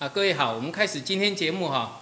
[0.00, 2.00] 啊，各位好，我们开始今天节目哈。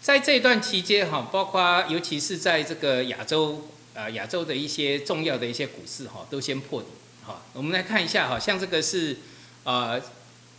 [0.00, 6.86] 在这段期间哈，包括尤其是在这个亚洲啊，亚洲的一些重要的一些股市哈，都先破底
[7.26, 7.42] 哈。
[7.52, 9.16] 我们来看一下哈，像这个是
[9.64, 10.00] 啊，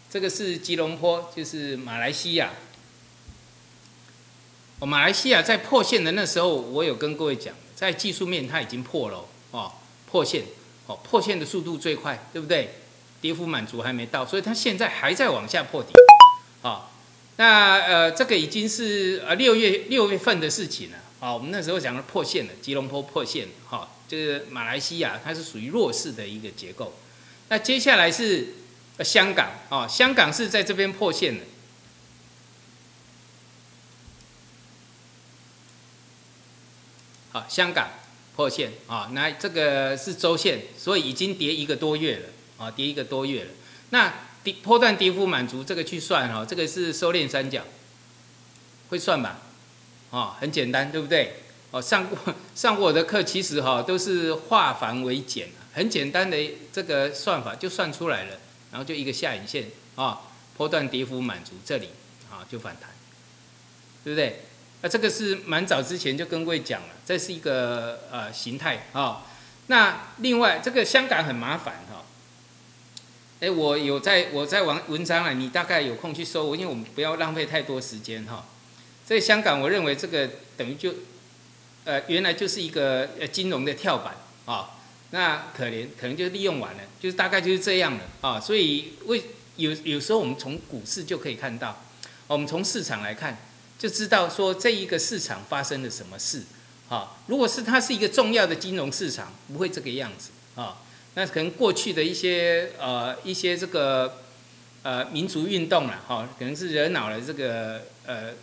[0.10, 2.50] 这个是吉隆坡，就是马来西亚。
[4.80, 9.72] 哦，马来西亚在破线的那时候，我有跟各位讲，在技术面它已经破了哦，
[10.06, 10.44] 破线
[10.88, 12.74] 哦，破线的速度最快，对不对？
[13.22, 15.94] 跌幅满足还没到，所以它现在还在往下破底。
[16.62, 16.92] 好，
[17.38, 20.98] 那呃，这个已经是呃六月六月份的事情了。
[21.20, 26.94] 啊，我们那时候讲的破线了，吉隆坡破线，哈，就是马来西亚它是属于弱势的一个结构。
[27.50, 28.50] 那接下来是
[29.00, 31.46] 香港，哦，香港是在这边破线的。
[37.32, 37.90] 好，香港
[38.36, 43.50] 破线，啊，那这个是周线，所以已经跌一个多月了，啊，跌一个多月了。
[43.90, 44.14] 那
[44.48, 47.64] 跌波段跌幅满足，这个去算哈，这个是收敛三角，
[48.88, 49.42] 会算吧？
[50.10, 51.42] 哦，很简单，对不对？
[51.72, 52.18] 哦，上过
[52.56, 56.38] 上过我的课，其实哈都是化繁为简，很简单的
[56.72, 58.40] 这个算法就算出来了，
[58.72, 60.22] 然后就一个下影线啊，
[60.56, 61.90] 波段跌幅满足这里
[62.32, 62.90] 啊就反弹，
[64.06, 64.44] 对不对？
[64.82, 69.26] 那这个是蛮早之前就跟各位讲了，这是一个呃形态啊。
[69.68, 72.06] 那另外这个香港很麻烦哈。
[73.40, 78.46] 哎，我有在我在文文章啊，你大概有空去搜，因为我们不要浪费太多时间哈。
[79.06, 80.92] 在香港，我认为这个等于就，
[81.84, 84.72] 呃，原来就是一个呃金融的跳板啊。
[85.12, 88.40] 那可怜，可能就利用完了，就是大概就是这样了啊。
[88.40, 89.24] 所以为
[89.56, 91.84] 有有时候我们从股市就可以看到，
[92.26, 93.38] 我们从市场来看，
[93.78, 96.42] 就知道说这一个市场发生了什么事
[96.90, 97.16] 啊。
[97.28, 100.80] 如果是它是一个重要的金融市场，不会这个样子啊。
[101.18, 104.22] 那可能过去的一些呃一些这个
[104.84, 108.34] 呃民族运动了哈，可能是惹恼了这个呃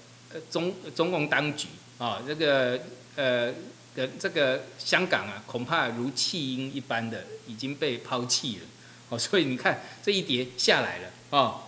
[0.50, 2.80] 中中共当局啊，这个
[3.14, 3.52] 呃
[3.94, 8.62] 的这个香港啊，恐怕如弃婴一般的已经被抛弃了
[9.08, 11.60] 哦，所以你看这一叠下来了哦，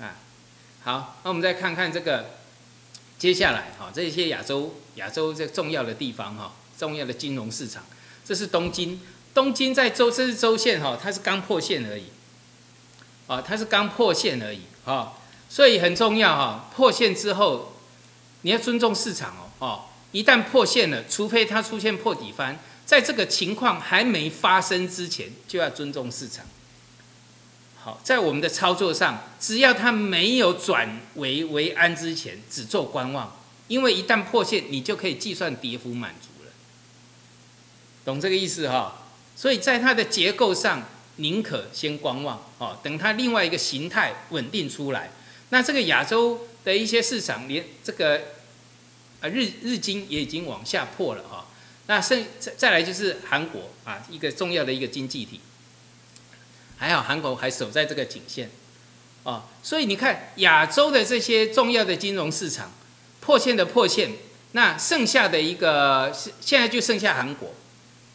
[0.00, 0.16] 啊
[0.82, 2.30] 好，那我们再看看这个
[3.16, 7.84] 接下来哈，这些亚洲亚洲这重要的地方哈，重要的金融市场。
[8.24, 9.00] 这是东京，
[9.34, 12.04] 东京在周，这是周线哈，它是刚破线而已，
[13.26, 15.12] 啊，它是刚破线而已，啊，
[15.48, 17.74] 所以很重要哈，破线之后，
[18.42, 19.80] 你要尊重市场哦，哦，
[20.12, 26.44] 一旦破线了，除非它出现破底翻，在这个情况还没发生之前，就要尊重市场。
[27.84, 36.28] 好，在我们的操作上，只要它没有转危为安之前，只做观望，因为一旦破线，你就可以计算跌幅满足。
[38.04, 39.04] 懂这个意思哈，
[39.36, 40.82] 所以在它的结构上，
[41.16, 45.10] 宁可先观望哦，等它另外一个形态稳定出来。
[45.50, 48.20] 那这个亚洲的一些市场，连这个
[49.20, 51.46] 啊日日经也已经往下破了哈。
[51.86, 55.40] 那剩再再来就是韩国啊，一个重要的一个经济体，
[56.78, 58.50] 还好韩国还守在这个颈线
[59.24, 59.44] 啊。
[59.62, 62.72] 所以你看亚洲的这些重要的金融市场
[63.20, 64.12] 破线的破线，
[64.52, 67.54] 那剩下的一个是现在就剩下韩国。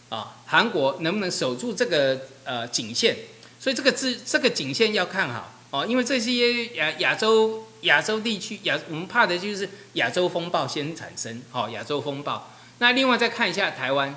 [0.09, 3.15] 啊，韩国能不能守住这个呃颈线？
[3.59, 12.53] 所以这个字这个颈线要看好哦，因为这些亚亚洲亚洲地区亚我们怕的就是亚洲风暴先产生，好亚洲风暴。
[12.77, 14.15] 那另外再看一下台湾，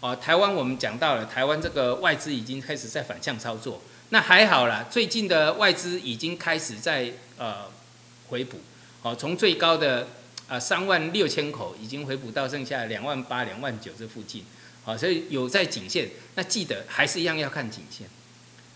[0.00, 7.66] 哦台湾我们讲到了台湾这个外资已经开始在反向操作，那还好啦，最近的外资已经开始在呃
[8.28, 8.58] 回补，
[9.02, 10.08] 哦从最高的
[10.48, 14.44] 啊三万六千口已经回补到剩下两万八两万九这附近。
[14.84, 18.08] 好，所以有在颈线，那记得还是一样要看颈线，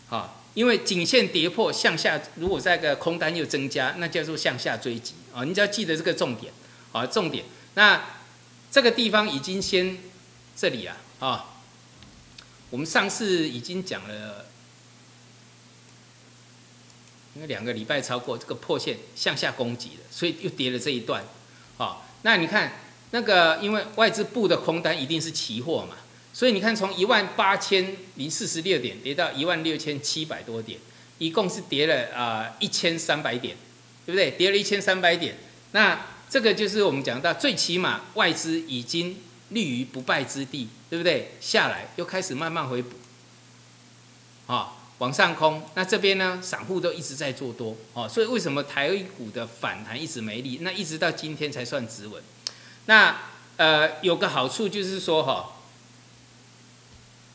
[0.07, 6.53] 好，因为颈线跌破向下，如果在个空单又增加，那叫做向下追击啊，你只要记得这个重点，
[6.93, 8.05] 啊，重点，那
[8.71, 9.99] 这个地方已经先
[10.55, 11.57] 这里啊，啊，
[12.71, 14.47] 我们上次已经讲了，
[17.35, 21.25] 因为两个礼拜超过这个破线向下攻击了，所以又跌了这一段，
[21.79, 22.81] 啊，那你看。
[23.13, 25.97] 那个，因为外资布的空单一定是期货嘛，
[26.37, 30.79] 所以你看从一万八千零四十六点跌到一万六千七百多点，
[31.17, 33.57] 一共是跌了啊一千三百点，
[34.05, 34.31] 对不对？
[34.33, 35.39] 跌了一千三百点，
[35.73, 35.99] 那
[36.29, 39.17] 这个就是我们讲到最起码外资已经
[39.49, 41.33] 立于不败之地，对不对？
[41.41, 42.91] 下来又开始慢慢回补，
[44.47, 50.59] 啊，往上空，那这边呢，散户都一直在做多，哦，所以为什么台股的反弹一直没力？
[50.61, 52.23] 那一直到今天才算止稳。
[52.85, 53.23] 那
[53.57, 55.56] 呃有个好处就是说哈，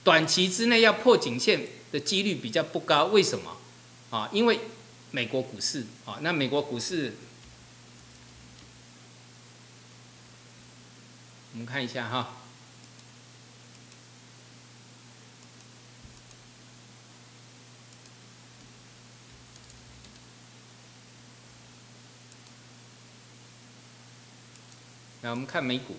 [0.03, 3.57] 短期之内要破颈线的几率比较不高，为什么？
[4.09, 4.59] 啊，因为
[5.12, 7.13] 美国股市啊，那美国股市，
[11.53, 12.38] 我们看一下哈。
[25.24, 25.95] 那我们看美股，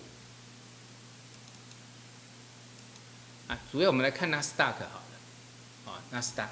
[3.71, 6.51] 主要我们来看纳斯达克好了，啊，纳斯达克，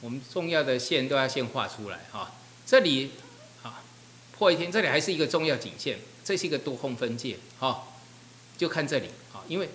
[0.00, 2.32] 我们重要的线都要先画出来哈。
[2.66, 3.12] 这里
[3.62, 3.82] 啊，
[4.36, 7.84] 破一天，这里还是一个重要颈线，这是一个多空分界，哈，
[8.56, 9.70] 就看这里啊，因为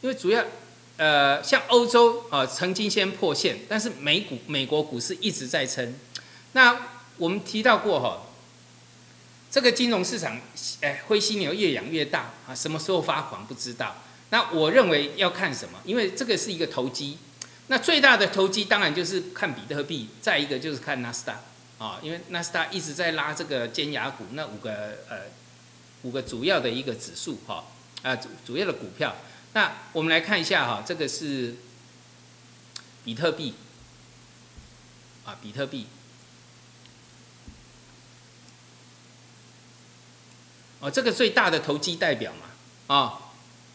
[0.00, 0.44] 因为主要。
[0.98, 5.94] 呃，像欧洲啊，曾经先破线，但是美股、美国股市一直在撑。
[6.52, 6.88] 那
[7.18, 8.22] 我们提到过哈，
[9.56, 10.38] 这个金融市场，
[10.82, 13.96] 哎，灰犀牛越养越大啊，什么时候发狂不知道。
[14.28, 15.80] 那我认为要看什么？
[15.82, 17.16] 因为这个是一个投机。
[17.68, 21.40] 那最大的投机当然就是看比特币，再一个就是看纳斯达
[21.78, 25.20] 啊，因为纳斯达一直在拉这个尖牙股，那五个呃
[26.02, 27.64] 五个主要的一个指数哈
[28.02, 29.16] 啊主主要的股票。
[29.54, 31.54] 那我们来看一下哈，这个是
[33.06, 33.54] 比特币
[35.24, 35.86] 啊，比特币
[40.86, 43.18] 哦，这个最大的投机代表嘛啊。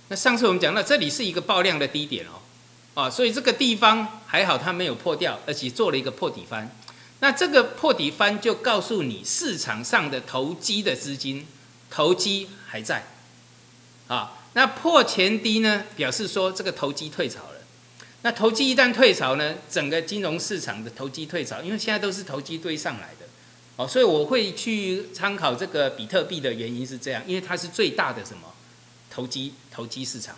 [0.07, 2.39] 那上次我们讲到，这里是一个爆量的低点哦，
[2.93, 6.73] 啊，所以这个地方还好它没有破掉，而且做了一个破底翻。
[7.19, 11.45] 那这个破底翻就告诉你，市场上的投机的资金
[11.89, 13.03] 投机还在
[14.07, 14.37] 啊。
[14.53, 17.61] 那破前低呢，表示说这个投机退潮了。
[18.21, 23.20] 那投机一旦退潮呢，整个金融市场的投机退潮，因为现在都是投机堆上来的，
[23.77, 28.53] 哦，所以我会去参考这个比特币的原因是这样，因为它是最大的什么
[29.09, 30.35] 投机投机市场。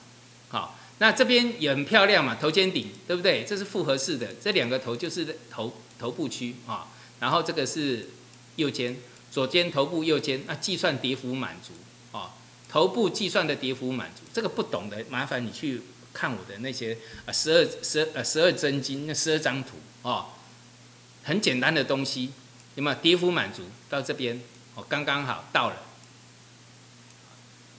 [0.50, 3.44] 好，那这边也很漂亮嘛，头肩顶，对不对？
[3.44, 6.88] 这是复合式的，这两个头就是头头部区啊，
[7.20, 8.10] 然后这个是
[8.56, 8.96] 右肩，
[9.32, 11.74] 左肩头部右肩，那计算跌幅满足
[12.18, 12.36] 啊。
[12.70, 15.82] 头部计算的跌幅满足，这个不懂的麻烦你去
[16.12, 19.72] 看我的那些啊十二十呃十二真经那十二张图
[20.04, 20.28] 哦，
[21.24, 22.32] 很简单的东西，
[22.76, 22.96] 有没有？
[22.98, 24.42] 跌幅满足到这边
[24.76, 25.78] 哦刚刚好到了，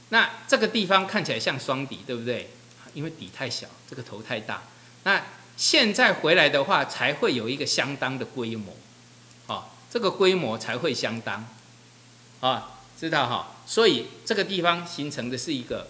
[0.08, 2.50] 那这个地方看起来像双底对不对？
[2.94, 4.62] 因为底太小，这个头太大，
[5.04, 5.22] 那
[5.56, 8.74] 现在回来的话才会有一个相当的规模，
[9.46, 11.46] 哦这个规模才会相当，
[12.40, 12.70] 啊。
[12.96, 15.88] 知道哈，所以这个地方形成的是一个，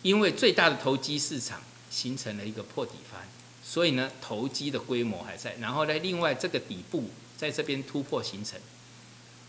[0.00, 1.60] 因为最大的投机市场
[1.90, 3.20] 形成了一个破底翻，
[3.62, 7.10] 所以呢投机的规模还在，然后呢另外这个底部
[7.40, 8.60] 在这边突破形成，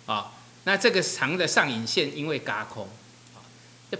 [0.06, 0.32] 啊，
[0.64, 2.88] 那这个长的上影线因为嘎空，
[3.36, 3.44] 啊，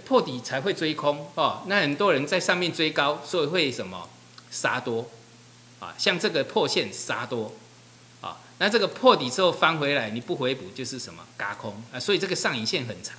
[0.06, 4.08] 破底才会追空哦，那很多人在上面追高，所以会什么
[4.50, 5.10] 杀多，
[5.78, 7.52] 啊，像这个破线杀多。
[8.22, 12.00] 啊那这个破底之后翻回来，你不回补就是什么嘎空啊？
[12.00, 13.18] 所以这个上影线很长，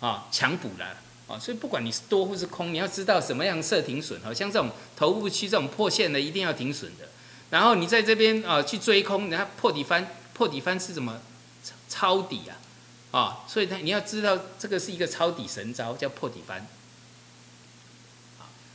[0.00, 0.84] 啊，强补了
[1.28, 1.38] 啊！
[1.38, 7.08] 所以不管你是多或是空，你要知道什么样设停损，好像这种头部区这种破线的一定要停损的。
[7.50, 11.20] 然后你在这边啊去追空，然后破底翻，破底翻是什么
[11.88, 12.56] 抄底啊？
[13.10, 16.66] 啊，所以它你要知道这个是一个抄底神招，叫破底翻。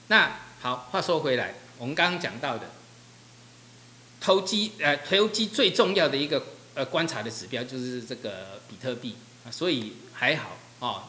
[0.07, 2.70] 那好，话说回来，我们刚刚讲到的。
[4.22, 9.15] 投机呃，投机最重要的一个呃观察的指标就是这个比特币
[9.46, 11.03] 啊，所以还好哦。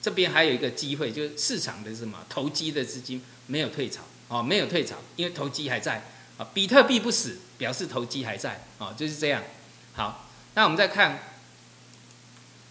[0.00, 6.04] 这边还有一个机会，就是市场的什么投机的资金没有退潮哦，没有退潮，因为投机还在
[6.38, 6.46] 啊。
[6.54, 9.42] 比特币不死，表示投机还在哦，就是这样。
[9.94, 11.18] 好，那我们再看，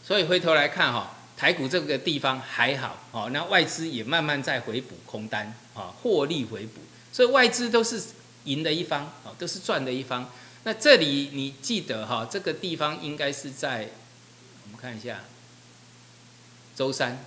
[0.03, 8.01] 所以回头来看哈，台股这个地方还好哦，那外资也慢慢在回补空单啊，获利回补，所以外资都是。
[8.45, 10.29] 赢的一方哦，都是赚的一方。
[10.65, 13.87] 那这里你记得哈，这个地方应该是在，
[14.65, 15.21] 我们看一下，
[16.75, 17.23] 周三，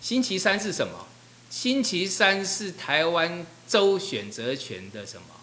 [0.00, 1.08] 星期三是什么？
[1.50, 5.37] 星期三是台湾州选择权的什么？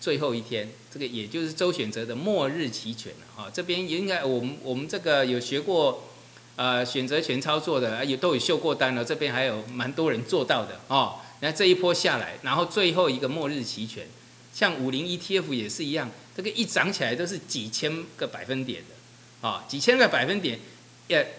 [0.00, 3.50] 最后一天，这个也就是周选择的末日期权了哈。
[3.52, 6.08] 这边应该我们我们这个有学过
[6.56, 9.04] 呃选择权操作的，也都有秀过单了。
[9.04, 11.16] 这边还有蛮多人做到的哦。
[11.40, 14.06] 那这一波下来，然后最后一个末日期权，
[14.52, 20.58] 像五零 ETF 也是一样，这个一涨起来都是几千个百分点的，啊，几千个百分点，
[21.06, 21.34] 也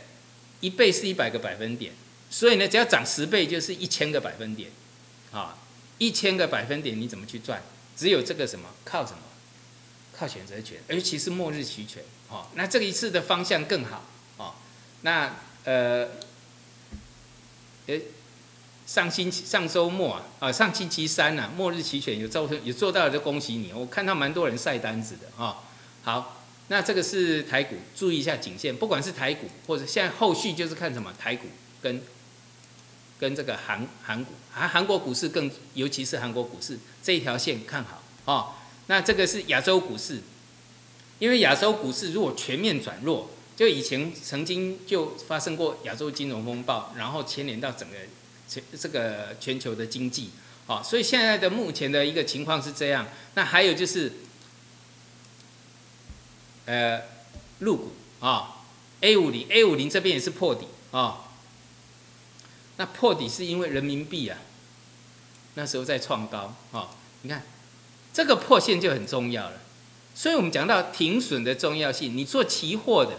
[0.62, 1.92] 一倍是一百个百分点，
[2.30, 4.70] 所以呢，只要涨十倍就是一千个百分点，
[5.34, 5.58] 啊，
[5.98, 7.62] 一千个百分点你怎么去赚？
[8.00, 9.20] 只有这个什么靠什么？
[10.18, 14.06] 靠选择权，尤其是末日期权，哦，那这一次的方向更好，
[14.38, 14.54] 哦，
[15.02, 16.08] 那呃，
[17.88, 18.02] 诶。
[18.88, 25.60] 上星期上周末啊，啊上星期三呐，末日期权有造成有做到就恭喜你，我看到蛮多人晒单子的啊。
[26.02, 31.46] 好，那这个是台股，注意一下颈线，不管是台股或者现在后续就是看什么台股
[31.84, 32.02] 跟
[33.20, 38.54] 跟这个韩韩股，韩韩国股市更尤其是韩国股市这一条线看好哦。
[38.88, 40.22] 那这个是亚洲股市，
[41.20, 47.96] 因为亚洲股市如果全面转弱，就以前曾经就发生过亚洲金融风暴，然后牵连到整个。
[48.50, 50.32] 全这个全球的经济，
[50.66, 53.06] 啊，所以现在的目前的一个情况是这样。
[53.36, 54.12] 那还有就是，
[56.66, 57.00] 呃，
[57.60, 58.64] 入股啊
[59.02, 61.29] ，A 五零 A 五零这边也是破底啊。
[62.80, 64.40] 那破底是因为人民币啊，
[65.56, 66.88] 那时候在创高啊。
[67.24, 67.44] 你看
[68.14, 69.58] 这个破线就很重要了。
[70.16, 73.18] 所以我们讲到停损的重要性，你做期货的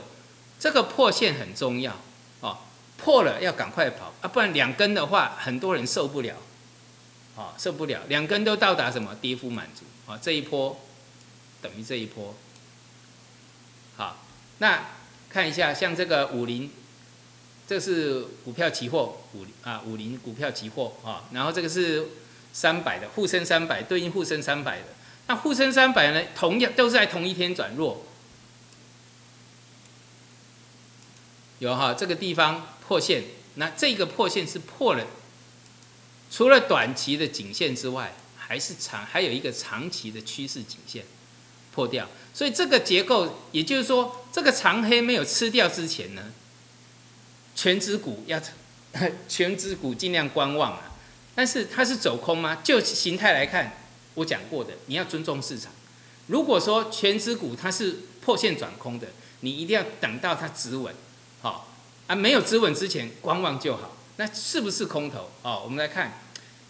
[0.58, 1.94] 这个破线很重要
[2.40, 2.60] 啊。
[2.96, 6.36] 破了要赶快跑啊，不然两根的话，很多人受不了，
[7.36, 10.18] 啊，受不了，两根都到达什么跌幅满足啊？
[10.20, 10.80] 这一波
[11.60, 12.34] 等于这一波，
[13.96, 14.24] 好，
[14.58, 14.86] 那
[15.28, 16.70] 看一下像这个五零，
[17.70, 22.04] 这是股票期货五啊五零股票期货啊，然后这个是
[22.52, 24.86] 三百的沪深三百对应沪深三百的，
[25.28, 28.04] 那沪深三百呢，同样都是在同一天转弱，
[31.60, 32.66] 有哈这个地方。
[32.88, 33.22] 破线，
[33.54, 35.06] 那这个破线是破了，
[36.28, 41.04] 除了短期的颈线之外，还是长，还有一个长期的趋势颈线
[41.72, 46.32] 破掉，所以这个结构，也就是说，这个长黑没有吃掉之前呢，
[47.60, 48.40] 全指股要
[49.28, 50.92] 全指股尽量观望啊。
[51.34, 52.56] 但是它是走空吗？
[52.64, 53.76] 就形态来看，
[54.14, 55.70] 我讲过的，你要尊重市场。
[56.28, 59.08] 如果说全指股它是破线转空的，
[59.40, 60.94] 你一定要等到它止稳，
[61.42, 61.68] 好。
[62.06, 63.94] 啊，没有止稳之前观望就好。
[64.16, 65.30] 那是不是空头？
[65.42, 66.18] 哦，我们来看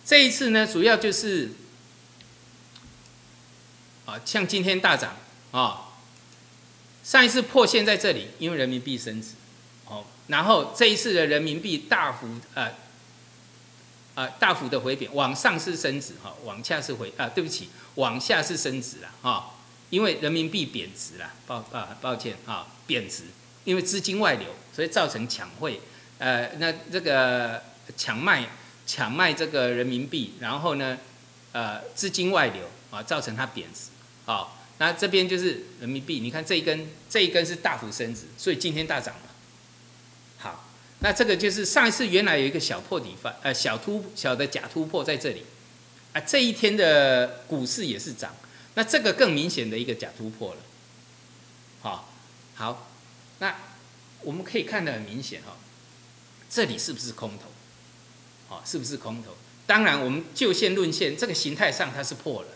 [0.04, 1.50] 这一次呢，主要就是
[4.06, 5.16] 啊，像今天大涨
[5.52, 5.92] 啊，
[7.04, 9.28] 上一次破线在这里，因为人民币升值，
[10.30, 12.70] 然后这一次的人民币大幅呃
[14.14, 19.54] 呃大幅的回贬，往上是升值哈，往下是回啊，对不起，往下是升值了哈，
[19.90, 23.24] 因为人民币贬值了，抱啊抱歉啊，贬值。
[23.64, 25.78] 因为资金外流，所以造成抢汇，
[26.16, 27.62] 呃，那这个
[27.94, 28.48] 抢卖
[28.86, 30.96] 抢卖这个人民币，然后呢，
[31.52, 33.90] 呃，资金外流啊，造成它贬值，
[34.24, 39.14] 好，那这边就是人民币，你看这一根这一根是大幅升值，所以今天大涨，
[41.02, 45.44] 那这个就是上一次原来有一个小破底发，呃，小突小的假突破在这里，
[46.12, 48.34] 啊，这一天的股市也是涨，
[48.74, 50.60] 那这个更明显的一个假突破了，
[51.80, 52.12] 好，
[52.54, 52.86] 好。
[53.38, 53.56] 那
[54.20, 55.56] 我们可以看得很明显哈，
[56.50, 58.54] 这里是不是空头？
[58.54, 59.34] 哦，是不是空头？
[59.66, 62.48] 当然，我们就线论线，这个形态上它是破了。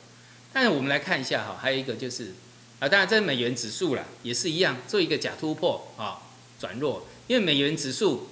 [0.53, 2.35] 但是我们来看一下哈，还有一个就是
[2.81, 6.21] 啊，当然这美元指数了也是一样，做一个假突破啊，
[6.61, 7.07] 转弱。
[7.27, 8.29] 因为美元指数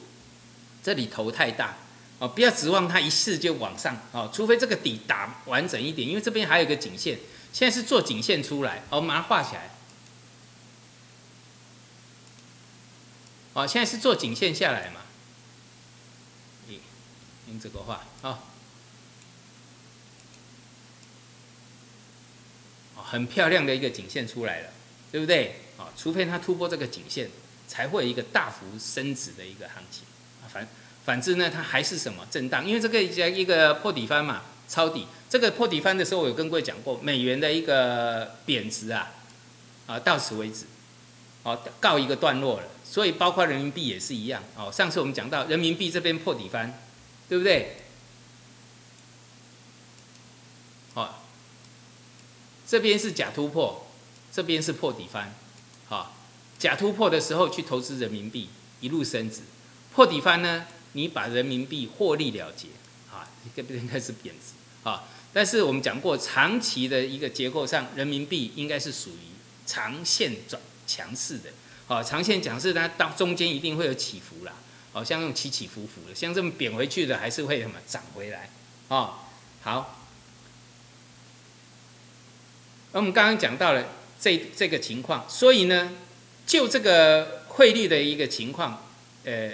[0.82, 1.76] 这里头太大
[2.18, 7.18] 哦，不要指望它一次就往上哦，除非这个底打完整一点，因为这边还有一个颈线，
[7.52, 9.70] 现在是做颈线出来，我们马上画起来。
[13.54, 15.00] 哦，现在是做颈线下来嘛？
[17.48, 18.38] 用这个画啊，
[22.96, 24.70] 哦，很漂亮的一个颈线出来了，
[25.10, 25.56] 对不对？
[25.76, 27.28] 哦，除非它突破这个颈线，
[27.68, 30.04] 才会有一个大幅升值的一个行情。
[30.52, 30.68] 反
[31.04, 32.66] 反之呢，它还是什么震荡？
[32.66, 35.06] 因为这个一个破底翻嘛，抄底。
[35.28, 39.10] 这个破底翻的时候，我有跟各位讲过，美元的一个贬值啊，
[39.86, 40.66] 啊，到此为止，
[41.42, 42.66] 哦，告一个段落了。
[42.84, 44.70] 所以包括人民币也是一样哦。
[44.70, 46.78] 上次我们讲到人民币这边破底翻，
[47.28, 47.76] 对不对？
[50.92, 51.24] 好，
[52.66, 53.86] 这边是假突破，
[54.30, 55.34] 这边是破底翻。
[55.88, 56.14] 好，
[56.58, 59.40] 假突破的时候去投资人民币，一路升值；
[59.94, 62.68] 破底翻呢，你把人民币获利了结，
[63.10, 64.54] 啊，这边开始贬值。
[64.88, 69.32] 啊，但是我们讲过，长期的一个结构上，人民币应该是属于
[69.66, 71.50] 长线转强势的。
[71.88, 74.52] 啊，长线强势它当中间一定会有起伏啦，
[74.92, 78.48] 好，像那种起起伏伏的，像这么贬回去的，还是会什么涨回来，
[78.88, 79.14] 哦，
[79.60, 80.00] 好，
[82.92, 85.92] 那我们刚刚讲到了这这个情况，所以呢，
[86.46, 88.86] 就这个汇率的一个情况，
[89.24, 89.52] 呃，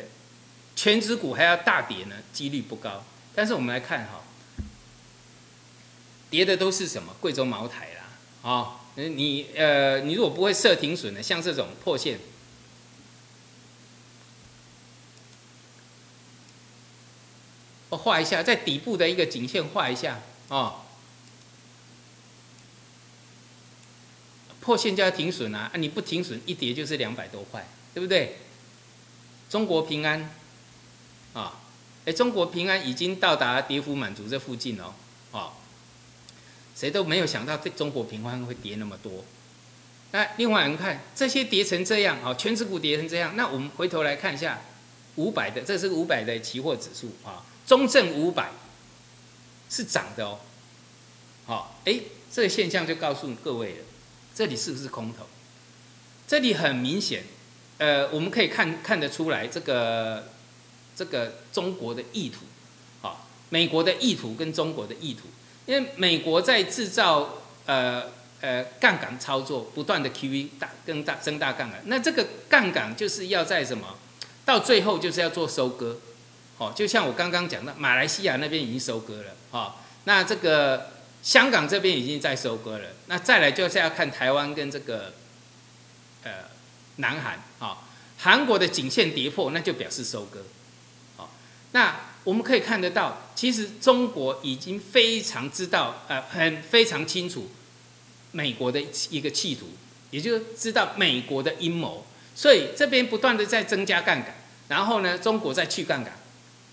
[0.79, 3.03] 全指股还要大跌呢，几率不高。
[3.35, 4.23] 但是我们来看哈，
[6.31, 7.13] 跌的都是什么？
[7.21, 8.75] 贵州茅台啦，啊。
[8.95, 12.21] 你呃，你如果不会设停损的，像这种破线，
[17.89, 20.83] 我画一下，在底部的一个颈线画一下哦。
[24.61, 25.71] 破线就要停损啊！
[25.73, 28.39] 啊，你不停损，一跌就是两百多块，对不对？
[29.49, 30.35] 中国平安，
[31.39, 31.61] 啊，
[32.05, 34.93] 哎，中国平安已经到达跌幅满足这附近了，
[35.31, 35.53] 哦，
[36.75, 39.25] 谁都没有想到这中国平安会跌那么多。
[40.11, 44.61] 那另外，我们看这些跌成这样，哦，全指股跌成这样，那我们回头来看一下
[45.15, 48.51] 五百的，这是五百的期货指数啊，中证五百
[49.71, 50.41] 是涨的哦，
[51.47, 52.01] 好，哎，
[52.33, 53.85] 这个现象就告诉各位了。
[54.35, 55.27] 这里是不是空头？
[56.27, 57.25] 这里很明显，
[57.79, 60.29] 呃，我们可以看看得出来，这个
[60.99, 62.39] 这个中国的意图，
[63.07, 65.29] 啊，美国的意图跟中国的意图，
[65.67, 68.07] 因为美国在制造呃
[68.41, 73.97] 呃杠杆操作，不断的 QE 大更大增大杠杆，那这个杠杆就是要在什么？
[74.45, 76.01] 到最后就是要做收割，
[76.59, 79.75] 哦，就像我刚刚讲的，马来西亚那边已经收割了，哦，
[80.05, 80.99] 那这个。
[81.21, 85.13] 香港这边已经在收割了，那再来就是要看台湾跟这个，
[86.23, 86.31] 呃，
[86.97, 87.79] 南韩啊，
[88.17, 90.41] 韩国的颈线跌破，那就表示收割，
[91.73, 97.51] 那我们可以看得到，其实中国已经非常知道，呃，很非常清楚
[98.33, 99.67] 美国的一个企图，
[100.11, 104.35] 也就知道美国的阴谋，所以这边不断的在增加杠杆，
[104.69, 106.13] 然后呢，中国在去杠杆，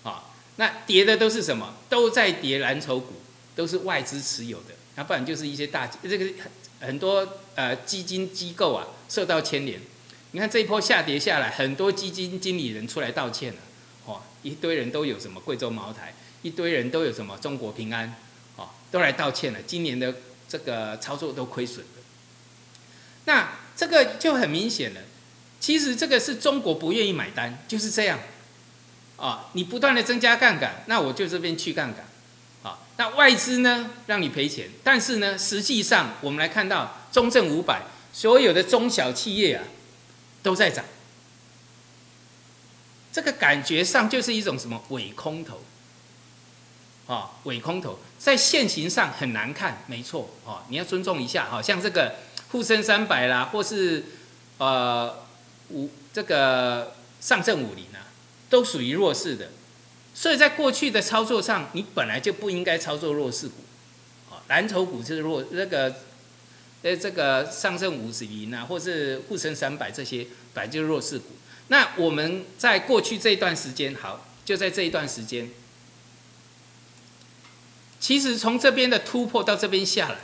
[0.03, 0.25] 啊，
[0.55, 1.75] 那跌的都是什么？
[1.89, 3.13] 都在跌蓝筹股。
[3.55, 7.25] 都是外资持有的，那不然就是一些大这个很很多
[7.55, 9.79] 呃基金机构啊受到牵连。
[10.31, 13.59] 你看这一波下跌下来，很多基金经理人出来道歉了，
[14.05, 18.15] 哦，一堆人都有什么贵州茅台，一堆人都有什么中国平安，
[18.55, 19.59] 哦，都来道歉了。
[19.65, 20.13] 今年的
[20.47, 22.01] 这个操作都亏损了。
[23.25, 25.01] 那这个就很明显了，
[25.59, 28.19] 其实这个是中国不愿意买单，就是这样。
[29.17, 32.05] 啊，你不断的增加杠杆，那我就这边去杠杆。
[32.63, 39.63] 啊那外资呢，让你赔钱，但是呢，实际上我们来看到中证五百所有的中小企业啊，
[40.43, 40.83] 都在涨，
[43.15, 45.61] 这个感觉上就是一种什么伪空头，
[47.07, 47.97] 啊，伪空头。
[48.19, 52.15] 在现行上很难看，没错，哦，你要尊重一下，哈，像这个
[52.49, 54.03] 沪深三百啦，或是
[54.57, 55.23] 呃
[55.69, 58.03] 五这个上证五零啊，
[58.49, 59.47] 都属于弱势的。
[60.13, 63.55] 所以在过去的操作上，你本来就不应该操作弱势股，
[64.29, 65.95] 啊，蓝筹股是弱，那个，
[66.81, 71.27] 呃，这个上证五十零啊，或是沪深三百这些，本来就是弱势股。
[71.67, 75.49] 那我们在过去这一段时间，好，就在这一段时间，
[77.99, 80.17] 其实从这边的突破到这边下来，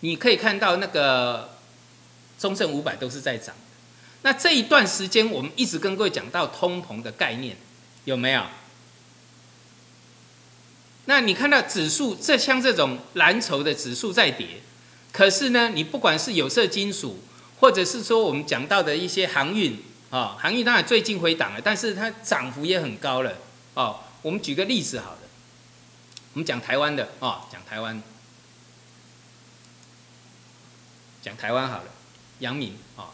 [0.00, 1.58] 你可以看到那个
[2.38, 3.54] 中证五百都是在涨。
[4.22, 7.58] 那这一段时间，我们一直跟各位讲到通膨的概念，
[8.06, 8.46] 有没有？
[11.04, 14.62] 那你看到指数，这像这种蓝筹的指数在跌，
[15.12, 17.18] 可是呢，你不管是有色金属，
[17.64, 23.38] 或者是说我们讲到的一些航运啊，航运当然最近回档了，但是它涨幅也很高了
[23.72, 24.00] 哦。
[24.20, 25.18] 我们举个例子好了，
[26.34, 28.02] 我们讲台湾的哦，讲台湾，
[31.22, 31.84] 讲台湾好了，
[32.40, 33.08] 阳明啊。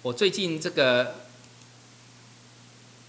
[0.00, 1.26] 我最近这个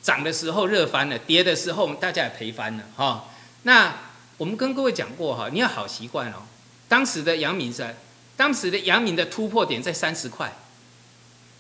[0.01, 3.29] 涨的时候热翻了，跌的时候大家也赔翻了哈。
[3.62, 3.95] 那
[4.36, 6.43] 我们跟各位讲过哈，你要好习惯哦。
[6.89, 7.95] 当时的阳明是，
[8.43, 10.53] 当时的阳明的突破点在三十块，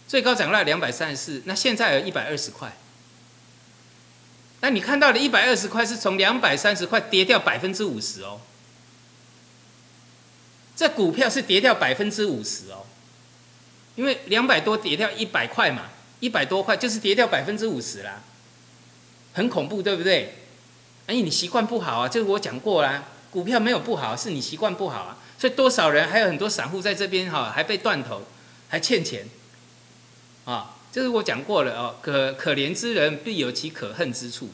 [0.05, 2.73] 最高涨到两百三十四，那现在有一百二十块。
[4.59, 8.41] 那你看到的一百二十块是从两百三十块跌掉百分之五十哦，
[10.75, 12.85] 这股票是跌掉百分之五十哦。
[13.95, 15.83] 因为两百多跌掉一百块嘛，
[16.19, 18.21] 一百多块就是跌掉百分之五十啦，
[19.31, 20.35] 很恐怖，对不对？
[21.07, 25.19] 哎，你习惯不好啊，这个我讲过啦，股票没有不好，是你习惯不好啊。
[25.43, 28.21] 所以多少人还有很多散户在这边哈，还被断头，
[28.69, 29.27] 还欠钱，
[30.45, 31.97] 啊，这是我讲过了哦。
[32.01, 34.47] 可可怜之人必有其可恨之处，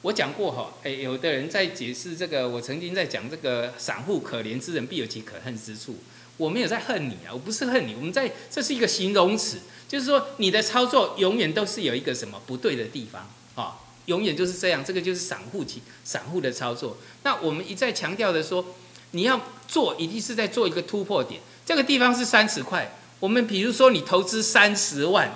[0.00, 5.98] 我讲过哈，哎，有的人在解释这个，我曾经在讲这个散户可怜之人必有其可恨之处。
[6.38, 16.96] 我没有在恨你啊，我不是恨你，我们在这是一个形容词，就是说你的操作永远都是有一个什么不对的地方啊，永远就是这样，这个就是散户起散户的操作。
[17.22, 18.64] 那我们一再强调的说，
[19.12, 25.32] 你要做一定是在做一个突破点，这个地方是三十块，我们比如说你投资三十万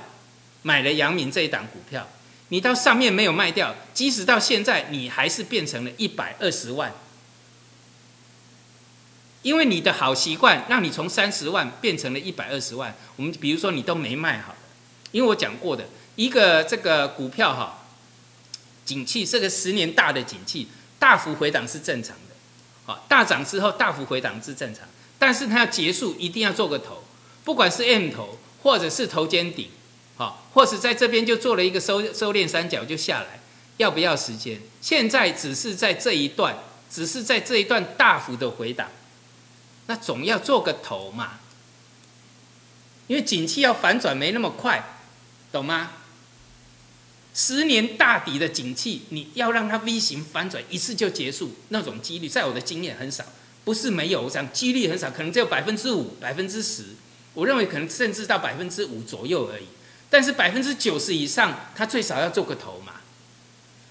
[0.62, 2.06] 买了阳明这一档股票，
[2.48, 6.92] 你到上面没有卖掉，即使到现在你还是变成了一百二十万。
[9.42, 12.92] 因为你的好习惯，让你从三十万变成了一百二十万。
[13.14, 14.56] 我们比如说你都没卖好，
[15.12, 15.86] 因为我讲过的
[16.16, 17.84] 一个这个股票哈，
[18.84, 20.66] 景气这个十年大的景气
[20.98, 22.25] 大幅回档是正常的，
[22.86, 24.84] 好，大涨之后大幅回档是正常，
[25.18, 27.02] 但是它要结束一定要做个头，
[27.44, 29.68] 不管是 M 头或者是头肩顶，
[30.16, 33.40] 好，或是在这边就做了一个收收敛三角就下来，
[33.76, 34.60] 要不要时间？
[34.80, 36.56] 现在只是在这一段，
[36.88, 38.88] 只是在这一段大幅的回档，
[39.86, 41.40] 那总要做个头嘛，
[43.08, 44.84] 因为景气要反转没那么快，
[45.50, 45.90] 懂吗？
[47.38, 53.22] 十年大底的景气，你要让它 V 型反转一次就结束，那种几率，在我的经验很少，
[53.62, 56.84] 不是没有，我想几率很少，可能只有百分之五、百分之十，
[57.34, 59.66] 我认为可能甚至到百分之五左右而已。
[60.08, 62.94] 但是百分之九十以上，它最少要做个头嘛。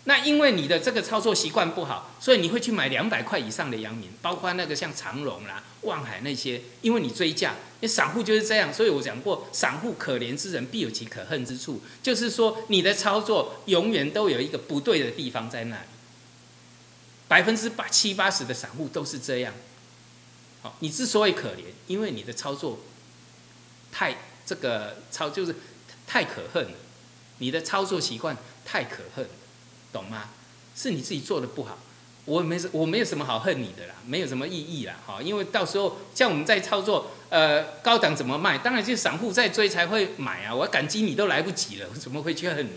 [0.07, 7.55] 那因为你的这个操作习惯不好，所以你会去买两百块以上的阳明，包括那个像长荣啦、望海那些，因为你追价。
[7.81, 15.87] 你散户就是这样，所以我讲过，散户可怜之人必有其可恨之处，就是说你的操作永远都有一个不对的地方在那里。
[17.27, 19.53] 百分之八七八十的散户都是这样。
[20.61, 22.79] 好，你之所以可怜，因为你的操作
[23.91, 24.15] 太
[24.45, 25.55] 这个操就是
[26.05, 26.77] 太可恨了，
[27.39, 29.27] 你的操作习惯太可恨。
[29.95, 30.29] 懂吗？
[30.75, 31.77] 是你自己做的不好，
[32.25, 38.57] 我没我没有什么好恨你的啦，没有什么意义啦，哈，因为到时候像我们在操作，呃，高档怎么卖？
[38.57, 42.71] 当然就是散户在追才会买啊，我感激你都来不及了，我 怎么会去恨你？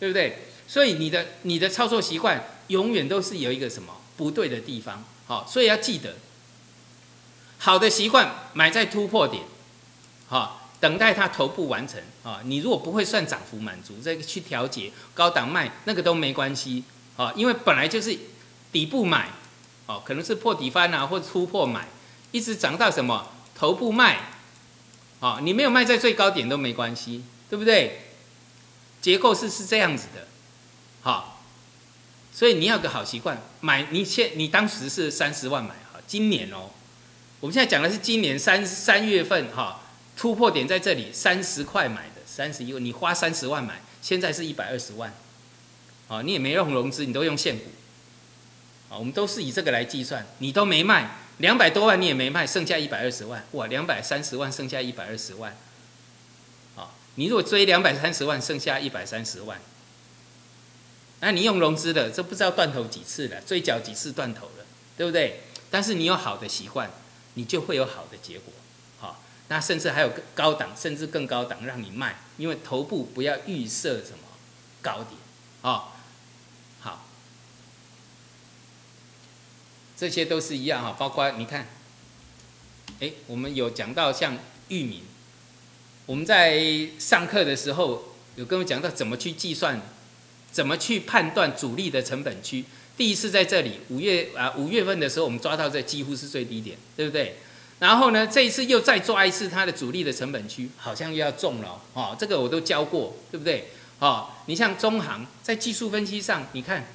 [0.00, 0.38] 对不对？
[0.66, 6.14] 所以你的你的操作习惯永远都是有一个什么不对的地方，好，所以要记得，
[7.58, 9.42] 好的习惯买在突破点，
[10.28, 10.61] 好。
[10.82, 12.40] 等待它头部完成啊！
[12.44, 16.82] 你如果不会算涨幅满足，这个去调节高档卖那个都没关系
[17.16, 18.18] 啊，因为本来就是
[18.72, 19.28] 底部买
[19.86, 21.86] 哦，可能是破底翻啊，或者突破买，
[22.32, 24.30] 一直涨到什么头部卖
[25.20, 28.06] 啊，你没有卖在最高点都没关系，对不对？
[29.00, 30.26] 结构是是这样子的，
[31.02, 31.44] 好，
[32.32, 36.70] 所以你要个好习惯，买你现你当时是三十万买哈，今年哦，
[37.38, 39.78] 我们现在讲的是今年三三月份哈。
[40.16, 45.12] 突破点在这里，三十块买的，三十一万，你花三十万买，现在是一百二十万，
[46.08, 47.64] 啊，你也没用融资，你都用现股，
[48.90, 55.56] 啊，我们都是以这个来计算，你都没卖，两百多万你也没卖，剩下一百二十万，哇，两百三十万剩下一百二十万，
[56.76, 59.60] 啊，你如果追两百三十万，剩下一百三十万，
[61.20, 65.40] 那你用融资的，这不知道断头几次了，追缴几次断头了，对不对？
[65.70, 66.90] 但是你有好的习惯，
[67.34, 68.52] 你就会有好的结果。
[69.52, 74.24] 那甚至还有更高档，甚至更高档让你卖，因为头部不要预设什么
[74.80, 75.10] 高点
[75.60, 75.88] 哦。
[76.80, 77.06] 好，
[79.94, 81.68] 这些都是一样哈，包括你看，
[83.00, 84.38] 哎，我们有讲到像
[84.68, 85.02] 域名，
[86.06, 89.82] 我们在上课的时候有跟我讲到怎么去计算，
[90.50, 92.64] 怎么去判断主力的成本区。
[92.96, 97.36] 第一次在这里五月啊五月份的时候，我们抓到这几乎是最低点，对不对？
[97.82, 102.16] 然后呢，这一次又再抓一次它的主力的成本区，好像又要中了哦。
[102.16, 103.72] 这个我都教过，对不对？
[103.98, 106.86] 哦，你像中行在技术分析上，你看，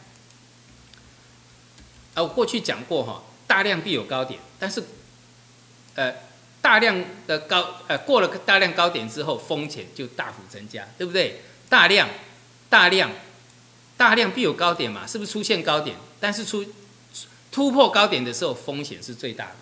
[2.13, 4.81] 啊，我过去讲过哈，大量必有高点，但是，
[5.95, 6.15] 呃，
[6.61, 11.41] 大量的高，呃，过了大量高点之后，风险就大幅增加，对不对？
[11.67, 12.07] 大量，
[12.69, 13.11] 大量，
[13.97, 15.97] 大量必有高点嘛，是不是出现高点？
[16.21, 16.65] 但是出
[17.51, 19.55] 突破高点的时候，风险是最大的。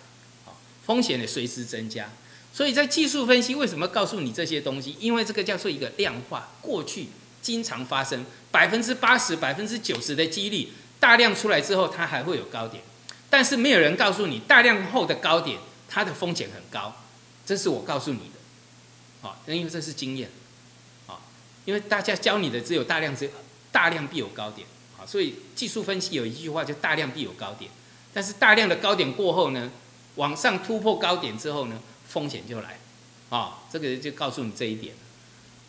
[0.86, 2.08] 风险的随时增加，
[2.52, 4.96] 所以在技术分析为什么告诉你这些东西？
[5.00, 7.08] 因为这个叫做一个量化，过去
[7.42, 10.68] 经常发生，百分之八十、百分之九十的几率，
[11.00, 12.84] 大量出来之后它还会有高点，
[13.28, 16.94] 但是没有人告诉你大量后的高点它的风险很高，
[17.44, 18.38] 这是我告诉你的，
[19.22, 20.30] 好，因为这是经验，
[21.08, 21.18] 啊，
[21.64, 23.28] 因为大家教你的只有大量只
[23.72, 24.64] 大量必有高点，
[24.96, 27.68] 啊，所以技术分析有一句话叫大量必有高点，
[28.14, 29.68] 但是大量的高点过后呢？
[30.16, 32.78] 往上突破高点之后呢，风险就来，
[33.30, 34.94] 啊，这个就告诉你这一点，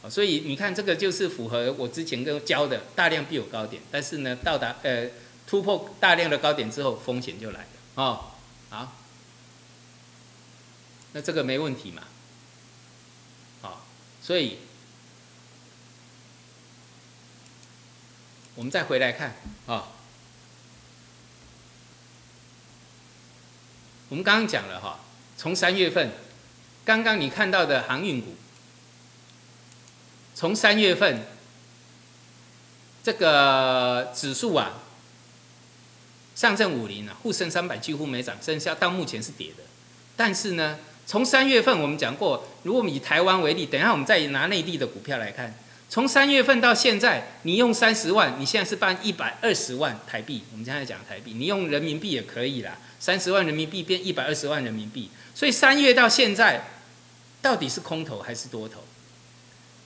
[0.02, 5.10] 啊，所以你看这个就是符合我之前跟教的，大量必有高点，但是呢，到达呃
[5.46, 8.32] 突破大量的高点之后，风险就来了，哦，
[8.70, 8.94] 好，
[11.14, 12.04] 那这个没问题嘛，
[13.62, 13.86] 好，
[14.22, 14.60] 所以
[18.56, 19.36] 我们再回来看，
[19.68, 19.90] 啊。
[24.10, 25.00] 我们刚刚讲了哈，
[25.36, 26.12] 从三月份，
[26.86, 28.36] 刚刚你看到的航运股，
[30.34, 31.26] 从三月份
[33.04, 34.74] 这个指数啊，
[36.36, 39.64] 上证五零啊，沪深三百几乎没涨，剩下到目前是跌的。
[40.16, 45.54] 但是呢，从三月份我们讲过，如果我们以台湾为例，等一下我们再拿内地的股票来看，
[45.90, 50.44] 从三月份到现在，你用三十万，你现在是办一百二十万台币。
[50.52, 52.78] 我们现在讲台币，你用人民币也可以啦。
[53.00, 56.68] 三十万人民币变一百二十万人民币，所以三月到现在，
[57.42, 58.84] 到底是空头还是多头？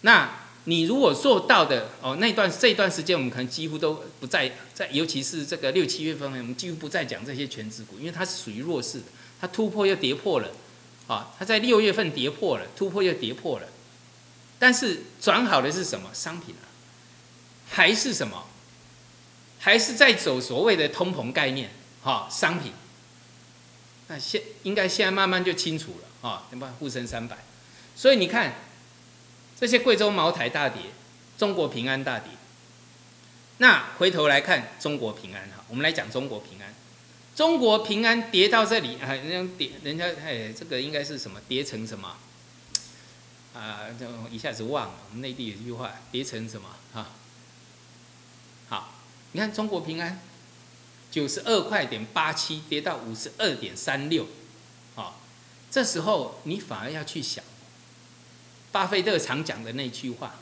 [0.02, 9.06] 那你如果做到的哦，那段这段时间我们可能几乎都不在在，尤其是这个六七月份，我们几乎不再讲这些全指股，因为它是属于弱势的，
[9.40, 10.50] 它突破又跌破了，
[11.06, 13.68] 啊，它在六月份跌破了，突破又跌破了。
[14.62, 16.70] 但是转好的是什么商品啊？
[17.68, 18.46] 还是什么？
[19.58, 21.72] 还是在走所谓的通膨概念？
[22.04, 22.72] 哈，商品。
[24.08, 26.76] 那现应该现在慢慢就清楚了啊，对吧？
[26.78, 27.40] 沪深三百。
[27.96, 28.54] 所以你看，
[29.60, 30.80] 这些贵州茅台大跌，
[31.40, 32.30] 中国平安大跌。
[33.58, 36.72] 那回头来看中国平安哈，我们来讲中国平安。
[37.36, 41.42] 中国平安跌到这里啊，人家跌，人家哎，这个应该是什么？
[41.48, 42.16] 跌成什么？
[43.54, 44.94] 啊，就一下子忘了。
[45.10, 47.10] 我们内地有一句话，跌成什么啊？
[48.70, 48.94] 好，
[49.34, 50.22] 你看中国平安，
[51.12, 54.26] 九十二块点八七跌到五十二点三六，
[54.96, 55.16] 啊，
[55.70, 57.44] 这时候你反而要去想，
[58.72, 60.36] 巴菲特常讲的那句话，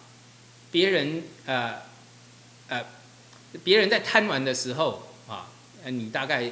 [0.70, 1.82] 别人呃
[2.68, 2.86] 呃，
[3.64, 5.48] 别人在贪玩的时候啊，
[5.86, 6.52] 你大概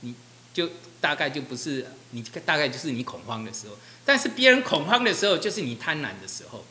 [0.00, 0.16] 你
[0.52, 0.68] 就
[1.00, 3.76] 大概就不是你大概就是你恐慌的时候。
[4.04, 6.64] 但是别人恐慌的时候，就是你贪婪的时候。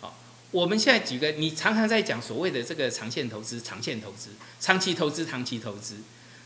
[0.00, 0.16] 好，
[0.50, 4.30] 我们现在举个，你常常在讲所谓的这个长线投资、长线投资、
[4.60, 5.96] 长期投资、长期投资。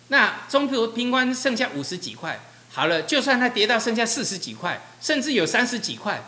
[0.09, 6.25] 那中途平关剩下五十几块，好了，就算它跌到剩下四十几块，甚至有三十几块，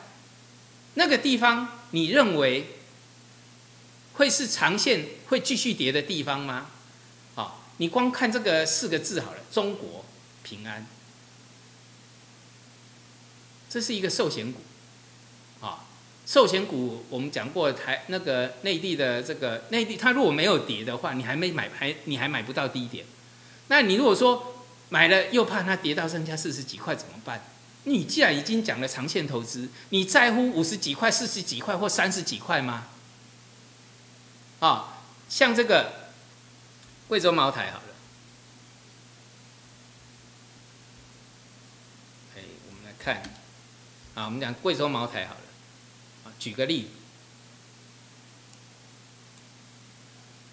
[0.95, 2.77] 那个地方你认为
[4.15, 6.69] 会是长线会继续跌的地方吗？
[7.35, 10.05] 好，你光看这个四个字好了，中国
[10.43, 10.87] 平安。
[13.75, 14.61] 这是一个寿险股，
[15.61, 15.85] 啊，
[16.25, 23.05] 寿险股我们讲过，台那个内地的这个内地，它如果没有跌的话，你还没买，还你还买不到低点。
[23.67, 27.43] 那你如果说买了又怕它跌到剩下四十几块怎么办？
[27.83, 32.87] 你既然已经讲了长线投资，你在乎五十几块、四十几块或三十几块吗？
[34.61, 36.13] 啊，像这个
[37.09, 37.95] 贵州茅台好了，
[42.37, 43.21] 哎，我们来看。
[44.15, 45.41] 啊，我们讲贵州茅台好了，
[46.25, 46.89] 啊，举个例，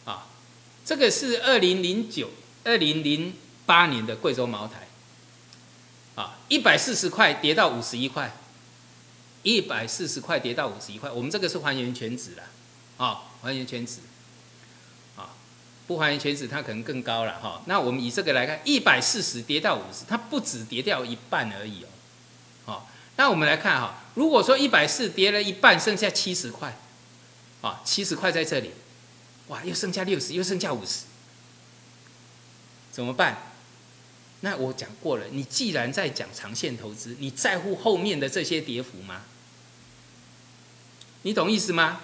[0.04, 0.26] 啊，
[0.84, 2.32] 这个是二零零九、
[2.63, 3.36] 二零零
[3.67, 4.88] 八年的贵州茅台，
[6.15, 8.36] 啊，一百四十块跌到五十一块，
[9.43, 12.43] 一百四十块跌到五十一块，我们这个是还原全值了，
[12.97, 14.00] 啊，还原全值，
[15.15, 15.36] 啊，
[15.86, 17.62] 不还原全值它可能更高了哈。
[17.67, 21.88] 那我们以这个来看，一百四十跌到五十，它不止跌掉一半而已哦。
[23.22, 26.76] 那我们来看哈，如果说一百四跌了一半，剩下七十块，
[27.62, 28.72] 啊，七十块在这里，
[29.50, 31.04] 哇，又剩下六十，又剩下五十，
[32.92, 33.38] 怎么办？
[34.40, 39.22] 那我讲过了，你既然在讲长线投资，你在乎后面的这些跌幅吗？
[41.22, 42.02] 你懂意思吗？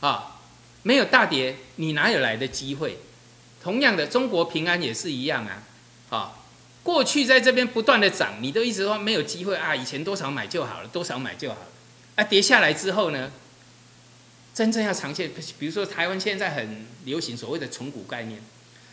[0.00, 0.38] 啊，
[0.82, 2.98] 没有大跌，你哪有来的机会？
[3.62, 5.62] 同样的，中国平安也是一样啊，
[6.10, 6.36] 啊。
[6.82, 9.76] 过去在这边不断的涨，你都一直说没有机会啊！
[9.76, 11.66] 以前多少买就好了，多少买就好了。
[12.16, 13.30] 啊，跌下来之后呢，
[14.54, 18.40] 真正要长线，比如说台湾现在很流行所谓的存股概念，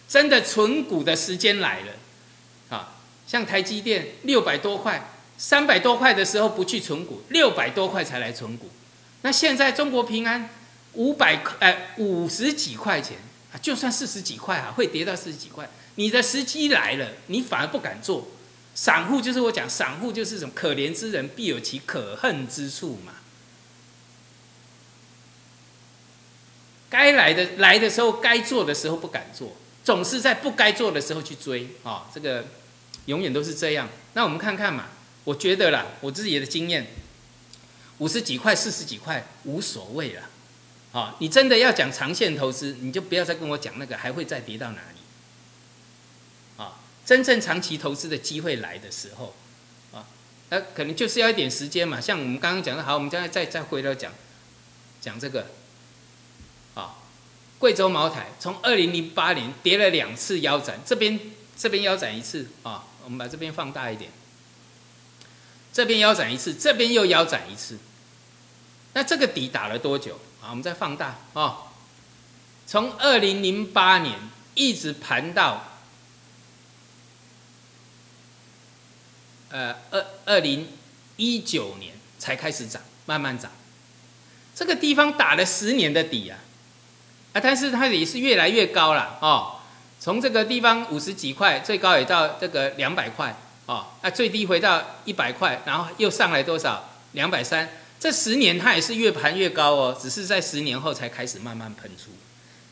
[0.08, 1.94] 真的存股的时间来了
[2.70, 2.96] 啊！
[3.26, 8.70] 像台积电六百多块、三百多块的时候不去存股，六百多块才来存股。
[9.22, 10.50] 那现在中国平安
[10.94, 13.18] 五百块，哎，五十几块钱
[13.54, 15.70] 啊，就算四十几块啊，会跌到四十几块。
[15.98, 18.28] 你的时机来了，你反而不敢做。
[18.74, 23.14] 散户就是我讲，散户就是什么可怜之人必有其可恨之处嘛。
[26.88, 32.08] 该来的来的时候，该做的时候不敢做，总是在不该做的时候去追啊。
[32.14, 32.46] 这个
[33.08, 33.90] 永远都是这样。
[34.14, 34.86] 那我们看看嘛，
[35.24, 36.86] 我觉得啦，我自己的经验，
[37.98, 40.30] 五十几块、四十几块无所谓了。
[40.94, 44.97] 啊，你真的要讲长线投资，你就不要再跟我讲那个还会再跌到哪里。
[47.08, 49.34] 真正长期投资的机会来的时候，
[49.94, 50.06] 啊，
[50.50, 52.02] 那可能就是要一点时间嘛。
[52.02, 54.12] 像我们刚刚讲的，好，我们再再再回头讲，
[55.00, 55.48] 讲这个，
[56.76, 56.96] 啊，
[57.60, 61.18] 贵州茅台从二零零八年跌了两次腰斩，这边
[61.56, 64.12] 这边腰斩一次啊，我们把这边放大一点，
[65.72, 67.78] 这边腰斩一次，这边又腰斩一次，
[68.92, 70.20] 那这个底打了多久？
[70.42, 71.60] 啊，我们再放大啊，
[72.66, 74.14] 从二零零八年
[74.56, 75.64] 一直盘到。
[79.50, 80.68] 呃，二二零
[81.16, 83.52] 一九年才开始涨，慢慢涨，
[84.56, 86.38] 这个地方打了十年的底啊，
[87.34, 89.60] 啊，但是它也是越来越高了哦，
[90.00, 96.90] 从这个地方五十几块，最高也到这个两百块哦，啊，最低回到一百块，然后又上来多少？
[97.14, 97.70] 两百三。
[98.00, 102.12] 这十年它也是越盘越高哦，只是在十年后才开始慢慢喷出，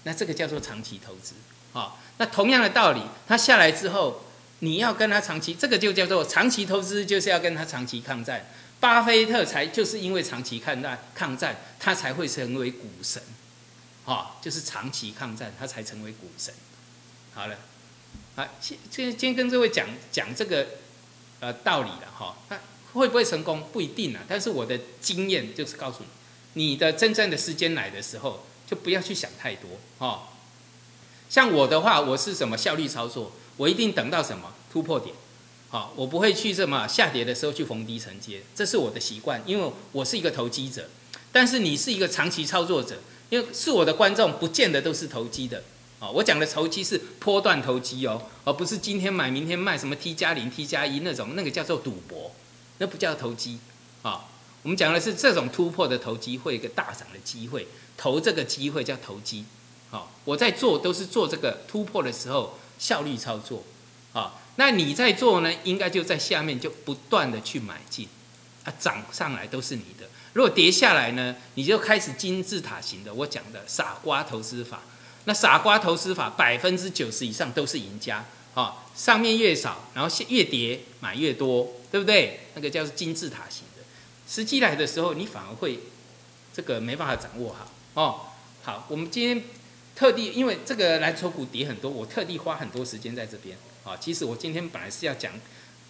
[0.04, 1.34] 那这个叫做长期投资
[1.74, 1.94] 哦。
[2.18, 4.22] 那同样的道理，它下来之后，
[4.60, 8.46] 你要跟他长期，这个就叫做长期投资，就是要跟他长期抗战。
[8.80, 13.22] 巴菲特才就是因为长期抗战，抗战他才会成为股神，
[14.06, 16.54] 哦，就是长期抗战他才成为股神。
[17.34, 17.58] 好了，
[18.36, 20.68] 啊，今今今天跟各位讲讲这个
[21.40, 22.60] 呃道理了哈，那。
[22.96, 26.02] 会不会成功不一定啊，但是我的经验就是告诉
[26.54, 30.22] 你，你的真正的时间来的时候，就不要去想太多哦。
[31.30, 33.34] 像我的话，我是什么效率操作？
[33.58, 35.16] 我一定等到什么突破点，
[35.70, 40.90] 好，我不会去什么下跌的时候去逢低承接，这是我的习惯，因为我是一个投机者。
[41.32, 45.64] 但是你是一个长期操作者，因为是我的观众，不见得都是投机的
[46.00, 46.10] 啊。
[46.10, 52.32] 我讲的投机是波段投机哦，而不是今天买明天卖什么 T 加零 T 加一那种，那个叫做赌博。
[52.78, 53.60] 那不叫投机
[54.02, 54.26] 啊！
[54.62, 57.66] 我们讲的是这种突破的投机，会一个大涨的机会，
[57.96, 59.46] 投这个机会叫投机。
[59.92, 63.64] 好，我在做都是做这个突破的时候效率操作。
[64.14, 65.54] 啊，那你在做呢？
[65.64, 68.08] 应该就在下面就不断的去买进，
[68.64, 70.08] 啊，涨上来都是你的。
[70.34, 73.14] 如果跌下来呢，你就开始金字塔型的。
[73.14, 74.82] 我讲的傻瓜投资法，
[75.26, 78.26] 那傻瓜投资法百分之九十以上都是赢家。
[78.54, 81.72] 啊，上面越少，然后越跌买越多。
[81.92, 82.42] 对不对？
[82.56, 83.82] 那个叫做金字塔型的，
[84.28, 85.80] 时机来的时候，你反而会
[86.54, 88.22] 这个没办法掌握好哦。
[88.64, 89.42] 好，我们今天
[89.96, 93.96] 特地因为这个蓝筹股跌很多，我特地花很多时间在这边啊。
[93.98, 95.32] 其实我今天本来是要讲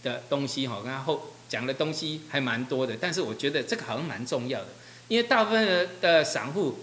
[0.03, 4.67] 的东西哈，然后讲的东西还蛮多的，但是我觉得这个好像蛮重要的，
[5.07, 6.79] 因为大部分的散户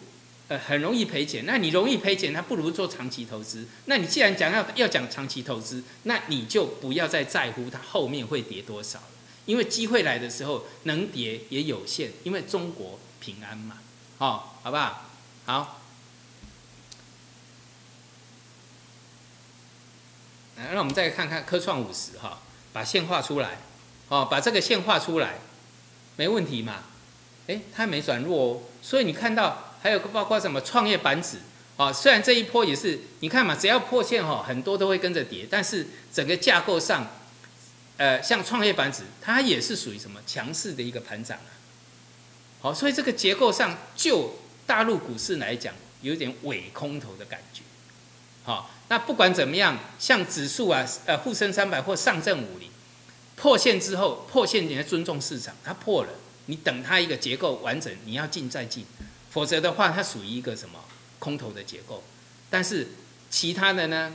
[0.48, 1.44] 呃很容易赔钱。
[1.46, 3.66] 那你容易赔钱，他不如做长期投资。
[3.86, 9.04] 那你既然讲要要讲长期投资，那你就不要再在乎它后面会跌多少了。
[9.46, 12.12] 因为机会来的时候，能跌也有限。
[12.22, 13.78] 因为中国平安嘛，
[14.18, 15.10] 哦，好不好？
[15.44, 15.81] 好，
[20.72, 22.40] 那我们再看看科创五十哈，
[22.72, 23.58] 把线画出来，
[24.08, 25.38] 哦，把这个线画出来，
[26.16, 26.84] 没问题嘛？
[27.48, 31.38] 哎，它没转弱哦，所以你看到还有个包括什么创业板指，
[31.76, 37.06] 哦，虽然这一波也是，你看嘛，只要破线哈，很多都会跟着跌，但是整个架构上。
[37.98, 41.52] 呃，像创业板指，它也是属于什么强势的一个盘涨啊？
[42.60, 47.62] 好，所以这个结构上，就大陆股市来讲，有点伪空头的感觉。
[48.44, 52.68] 好，那不管怎么样，像指数啊，呃，沪深三百或上证五零
[53.36, 56.10] 破线之后，破线你要尊重市场，它破了，
[56.44, 58.84] 你等它一个结构完整，你要进再进，
[59.30, 60.78] 否则的话，它属于一个什么
[61.18, 62.04] 空头的结构。
[62.50, 62.88] 但是
[63.30, 64.12] 其他的呢，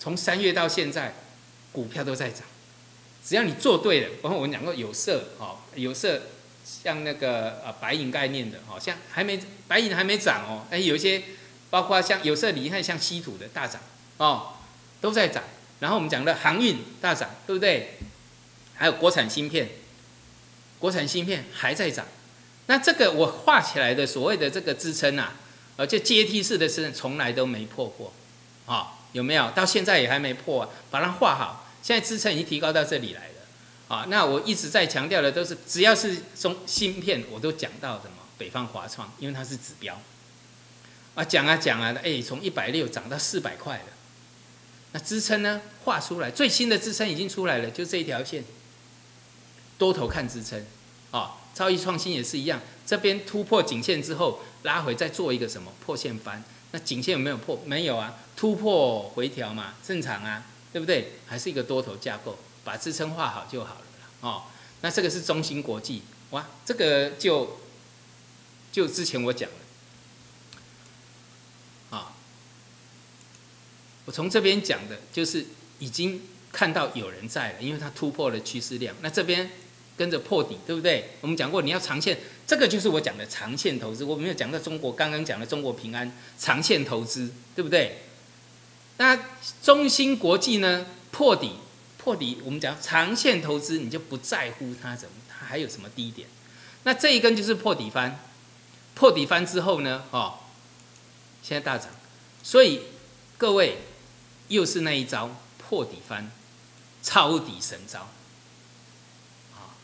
[0.00, 1.14] 从三月到现在，
[1.70, 2.42] 股票都在涨。
[3.24, 6.20] 只要你做对了，包括我们讲过有色，哦，有色
[6.64, 11.22] 像那个呃白银概念的，好，像还没白银还没涨哦，但有一些
[11.74, 13.80] 包括像有色锂，看像稀土的大涨，
[14.18, 14.52] 哦，
[15.00, 15.42] 都在涨。
[15.80, 17.98] 然后我们讲的航运大涨，对不对？
[18.76, 19.70] 还有国产芯片，
[20.78, 22.06] 国产芯片还在涨。
[22.66, 25.34] 那这个我画起来的所谓的这个支撑啊，
[25.76, 28.12] 而且阶梯式的支撑从来都没破过，
[28.66, 29.50] 啊，有没有？
[29.50, 31.68] 到现在也还没破啊，把它画好。
[31.82, 40.00] 现在支撑已经提高到这里来了，啊，那我一直在强调的都是，只要是中芯片，我都讲到什么北方华创，因为它是指标，
[41.14, 43.84] 啊，讲啊讲啊，哎，从一百六涨到四百块了，
[44.92, 45.60] 那支撑呢？
[45.84, 48.44] 画出来，最新的支撑已经出来了，就这一条线，
[49.78, 50.64] 多头看支撑，
[51.10, 55.72] 啊，超易创新也是一样，这边突破颈线之后拉回再做一个什么？
[55.84, 57.60] 破线翻，那颈线有没有破？
[57.64, 60.44] 没有啊，突破回调嘛，正常啊。
[60.74, 61.12] 对不对？
[61.24, 63.84] 还是一个多头架构，把支撑画好就好了。
[64.22, 64.42] 哦。
[64.80, 67.60] 那这个是中芯国际，哇，这个就
[68.72, 69.56] 就之前我讲了，
[74.04, 75.44] 我从这边讲的就是
[75.78, 76.20] 已经
[76.52, 79.50] 看到有人在了，因为它突破了趋势量，那这边
[79.96, 81.10] 跟着破底，对不对？
[81.20, 84.04] 我们讲过你要长线，这个就是我讲的长线投资。
[84.04, 87.98] 我没有讲到中国，刚刚讲的中国平安长线投资，对不对？
[88.98, 89.18] 那
[89.62, 90.86] 中芯国际呢？
[91.10, 91.52] 破底，
[91.96, 96.28] 破底，我们讲长线投资，你就不在乎它怎么，它还有什么低点？
[96.82, 98.20] 那这一根就是破底翻，
[98.94, 100.04] 破底翻之后呢？
[100.10, 100.34] 哦，
[101.40, 101.88] 现在大涨，
[102.42, 102.80] 所以
[103.38, 103.78] 各位
[104.48, 106.30] 又是那一招破底翻，
[107.02, 108.00] 抄底神招。
[109.54, 109.76] 啊，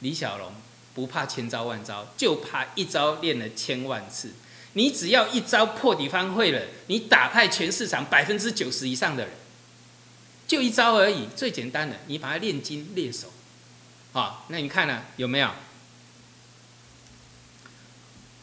[0.00, 0.52] 李小龙
[0.94, 4.32] 不怕千招万招，就怕一招练了千万次。
[4.72, 9.32] 你只要一招破底翻会了，你打败全市场百分之九十以上的人，
[10.46, 13.32] 就一招而已，最简单的，你把它练精练熟，
[14.12, 15.50] 啊，那你看呢有没有？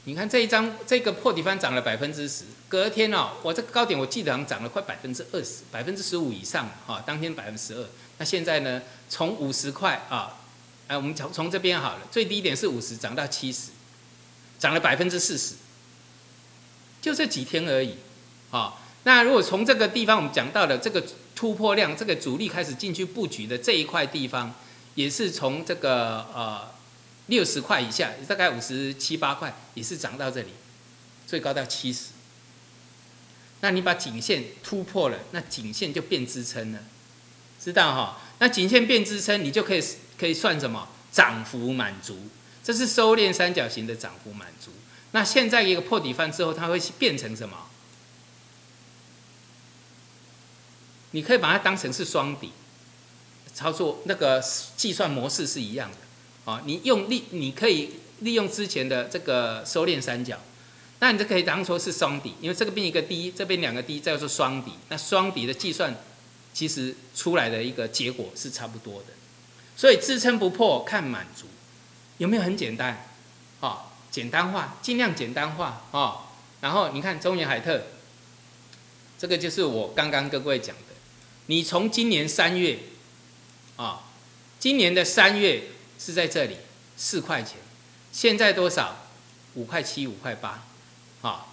[0.06, 2.44] 你看这一张这个破底方涨了百分之十，
[2.74, 7.86] 隔天哦，我这个高点我记得好像涨了快百分之二十，百分之十五以上，哈，当天百分之十二。
[8.18, 10.42] 那现在呢，从五十块啊，
[10.88, 13.70] 哎，我们从从这边好了，最低点是五十，涨到七十，
[14.58, 15.54] 涨了百分之四十，
[17.00, 17.96] 就这几天而已，
[18.50, 21.04] 啊，那如果从这个地方我们讲到的这个
[21.36, 24.52] 突破量，这个主力开始进去布局的这一块地方，
[24.96, 26.74] 也是从这个呃。
[27.28, 30.50] 六十块以下，大概五十七八块，也是涨到这里，
[31.28, 32.08] 最高到七十。
[33.64, 36.80] 那你把颈线突破了，那颈线就变支撑了，
[37.64, 38.22] 知道哈？
[38.40, 39.82] 那颈线变支撑，你就可以
[40.20, 40.90] 可以算什么？
[41.14, 42.18] 涨幅满足，
[42.62, 44.72] 这是收敛三角形的涨幅满足。
[45.12, 47.56] 那现在一个破底翻之后，它会变成什么？
[51.12, 52.52] 你可以把它当成是双底，
[53.54, 54.44] 操作那个
[54.76, 56.52] 计算模式是一样的。
[56.52, 60.38] 啊，你用利，你可以利用之前的这个收敛三角，
[61.04, 64.72] 那你就可以当做是双底，因为这个边一个低，这边两个低，叫做双底。
[64.88, 65.94] 那双底的计算，
[66.54, 69.08] 其实出来的一个结果是差不多的。
[69.76, 71.48] 所以支撑不破看满足，
[72.20, 73.06] 有没有很简单？
[73.60, 76.32] 啊，简单化，尽量简单化啊。
[76.62, 77.84] 然后你看中原海特，
[79.20, 80.96] 这个就是我刚刚跟各位讲的，
[81.48, 82.80] 你从今年三月，
[83.76, 84.04] 啊，
[84.58, 85.64] 今年的三月。
[86.00, 86.58] 是在这里
[86.98, 87.56] 四块钱，
[88.12, 88.98] 现在多少？
[89.54, 90.62] 五块七、五块八，
[91.24, 91.48] 啊，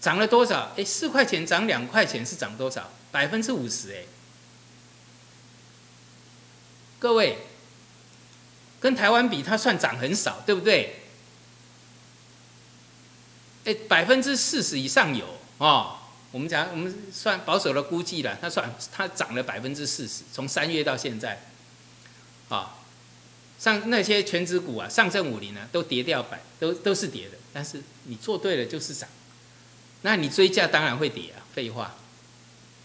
[0.00, 0.72] 涨了多少？
[0.76, 2.90] 哎，四块钱涨两块钱是涨多少？
[3.12, 4.04] 百分之五十哎！
[6.98, 7.38] 各位，
[8.80, 11.00] 跟台湾比，它算涨很少，对不对？
[13.64, 15.26] 哎，百分之四十以上有
[15.58, 15.98] 哦。
[16.30, 21.42] 我们讲，我们算保守的估计了，它算它涨了百分之四十，从三月到现在，
[22.48, 22.77] 啊。
[23.58, 27.36] 上那些全指股啊，上证五零啊，都跌掉百，都都是跌的。
[27.52, 29.08] 但是你做对了就是涨，
[30.02, 31.96] 那你追价当然会跌啊，废话，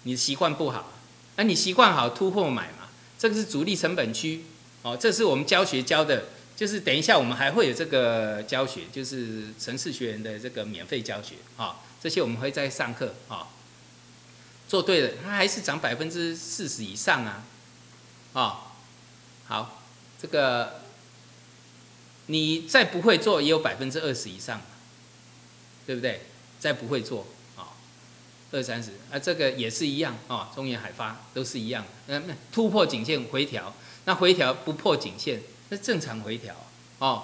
[0.03, 0.93] 你习惯不好，
[1.35, 4.45] 那你习惯好突破买嘛，这个是主力成本区。
[4.81, 11.35] 哦，这是我们教学教的，就是等一下我们还会有这个教学，就是城市学员的这个免费教学。
[11.55, 13.13] 啊，这些我们会在上课。
[13.27, 13.47] 啊，
[14.67, 17.43] 做对了，它还是涨百分之四十以上啊，
[18.33, 18.73] 啊，
[19.45, 19.82] 好。
[20.23, 20.79] 这个
[22.27, 24.61] 你再不会做，也有百分之二十以上，
[25.85, 26.21] 对不对？
[26.61, 27.75] 再不会做啊，
[28.53, 30.49] 二三十啊，这个也是一样啊。
[30.55, 36.55] 中原海发都是一样，那那突破颈线回调，那回调不破颈线，那正常回调
[36.99, 37.23] 哦。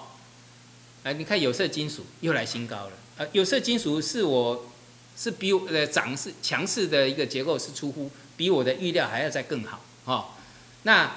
[1.03, 3.25] 哎，你看有色金属又来新高了啊！
[3.31, 4.69] 有色金属是我
[5.15, 10.31] 是比呃涨势强势的一个结构是出乎比我的预料还要再更好哦。
[10.83, 11.09] 那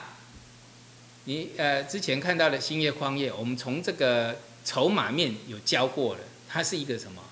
[1.25, 7.23] 你呃之前看到的兴业矿业，我们从这个筹码面有教过了，它是一个什么？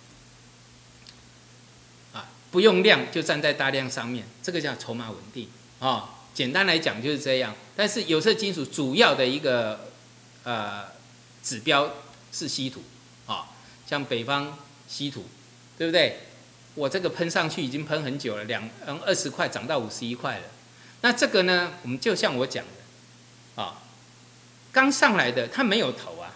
[2.12, 5.48] 啊，不用量就站在大量上面，这个叫筹码稳定
[5.80, 6.18] 啊。
[6.32, 7.56] 简单来讲就是这样。
[7.74, 9.90] 但是有色金属主要的一个
[10.44, 10.84] 呃
[11.42, 11.92] 指标
[12.32, 12.84] 是稀土
[13.26, 13.50] 啊，
[13.88, 15.24] 像北方稀土，
[15.76, 16.20] 对不对？
[16.76, 20.44] 我这个喷上去已经喷很久了，两嗯二十块涨到五十一块了。
[21.00, 22.64] 那这个呢，我们就像我讲。
[22.64, 22.70] 啊，
[24.72, 26.32] 刚上来的它没有头啊，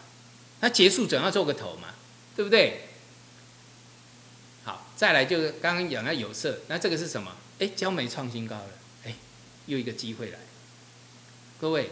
[0.61, 1.89] 它结束总要做个头嘛，
[2.35, 2.89] 对不对？
[4.65, 7.33] 好，再来就是刚刚讲的有色，那这个是什么？
[7.59, 8.71] 哎，焦煤创新高了，
[9.05, 9.15] 哎，
[9.67, 10.39] 又一个机会来。
[11.61, 11.91] 各位，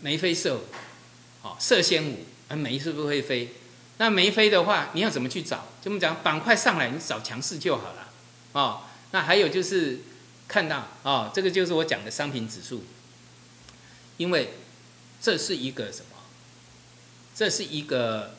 [0.00, 0.60] 眉飞色舞，
[1.42, 3.52] 好，色仙舞，啊，煤是不是会飞？
[3.98, 5.66] 那没飞的话，你要怎么去找？
[5.82, 8.12] 就我们讲板块上来，你找强势就好了。
[8.52, 10.00] 哦，那还有就是
[10.46, 12.84] 看到哦，这个就是我讲的商品指数。
[14.18, 14.54] 因为
[15.26, 16.18] 这是一个什么？
[17.34, 18.36] 这是一个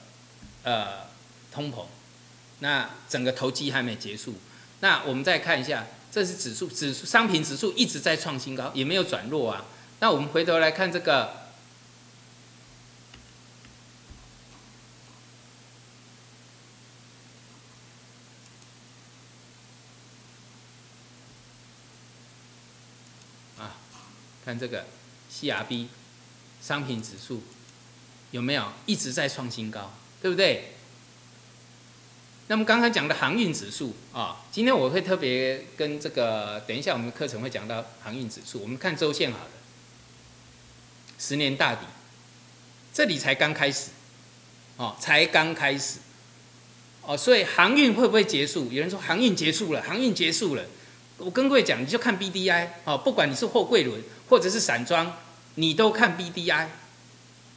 [0.63, 1.07] 呃
[1.51, 1.83] 通膨，
[2.59, 4.35] 那整个投机还没结束。
[4.79, 9.65] 那我们再看一下，这是指数，指数商品指数一直在创新高，也没有转弱啊。
[9.99, 11.49] 那我们回头来看这个
[23.57, 23.75] 啊，
[24.45, 24.85] 看这个。
[25.29, 25.87] CRB
[26.61, 27.41] 商品指数
[28.31, 30.73] 有没有一直在创新高，对不对？
[32.49, 38.61] 那么刚才讲的航运指数啊，今天我会特别跟这个，等一下我们课程会讲到航运指数。
[38.61, 39.51] 我们看周线好了，
[41.19, 41.81] 十年大底
[42.93, 43.89] 这里才刚开始，
[44.77, 45.99] 哦，才刚开始，
[47.01, 48.71] 哦，所以航运会不会结束？
[48.71, 50.63] 有人说航运结束了，航运结束了。
[51.17, 55.17] 我跟各位讲，你就看 B D I 哦，不管你是货柜轮或者是散装，
[55.59, 56.69] 你都看 B D I，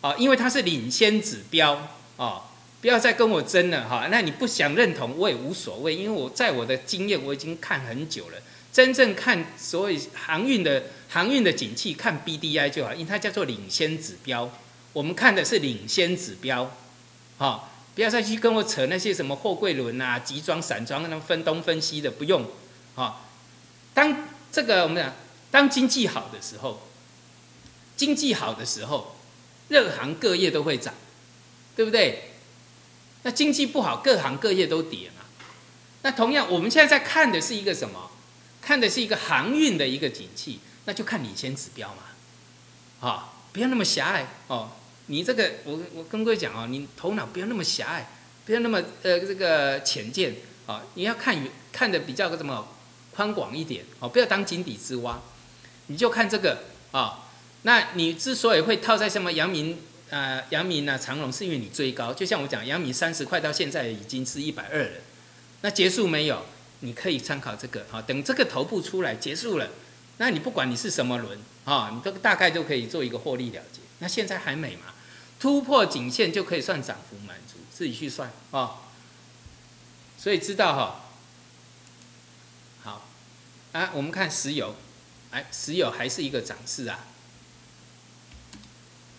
[0.00, 2.44] 啊，因为它是领先指标啊，
[2.80, 4.08] 不要再跟我争了哈。
[4.10, 8.38] 那你不想认同我也无所谓，因为我在我的经验我已经看很久了。
[8.72, 14.50] 真正看所谓航运的航运的景气，看 B D I 就好，因为它叫做领先指标。
[14.92, 16.74] 我们看的是领先指标，
[17.36, 22.46] 啊，不要再去跟我扯那些什么货柜轮啊、集装、散装那分东分西的，不用，
[22.94, 23.20] 啊。
[23.92, 25.12] 当这个我们讲，
[25.50, 26.80] 当经济好的时候，
[28.00, 29.14] 经济好的时候，
[29.68, 30.94] 各行各业都会涨，
[31.76, 32.30] 对不对？
[33.24, 35.26] 那经济不好，各行各业都跌嘛。
[36.00, 38.10] 那同样，我们现在在看的是一个什么？
[38.62, 43.06] 看的是一个航运的一个景气，那就看领先指标嘛。
[43.06, 44.70] 啊，不要那么狭隘哦。
[45.08, 48.08] 你这个，我我跟各位讲哦，你头脑不要那么狭隘，
[48.46, 50.84] 不要那么呃这个浅见啊。
[50.94, 52.66] 你要看远看的比较个什么？
[53.14, 55.20] 宽广一点哦，不要当井底之蛙，
[55.88, 57.26] 你就看这个啊。
[57.62, 59.78] 那你之所以会套在什么阳明
[60.10, 62.12] 啊、阳明啊、长隆，是因为你追高。
[62.12, 64.90] 就像我讲，阳明三十块到现在已经是一百二了，
[65.60, 66.44] 那结束没有？
[66.80, 68.00] 你可以参考这个啊。
[68.02, 69.68] 等这个头部出来结束了，
[70.16, 73.80] 那你不管你是什么轮啊，你都大概都可以做一个获利了结。
[73.98, 74.94] 那现在还美嘛？
[75.38, 78.76] 突破颈线就可以算涨幅满足，自己去算啊。
[80.18, 81.04] 所以知道哈。
[82.82, 83.06] 好
[83.72, 84.74] 啊，我们看石油，
[85.30, 87.06] 哎，石油还是一个涨势啊。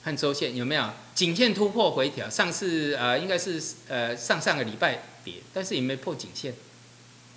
[0.03, 2.29] 看周线有没有颈线突破回调？
[2.29, 6.53] 上次呃应该是呃上上个礼拜跌，但是也没破颈线，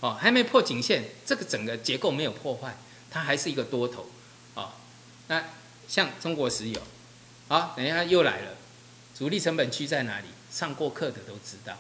[0.01, 2.77] 哦，还没破颈线，这个整个结构没有破坏，
[3.11, 4.07] 它还是一个多头，
[4.55, 4.71] 哦，
[5.29, 5.45] 那
[5.87, 6.81] 像中国石油，
[7.49, 8.57] 好，等一下又来了，
[9.15, 10.27] 主力成本区在哪里？
[10.51, 11.77] 上过课的都知道，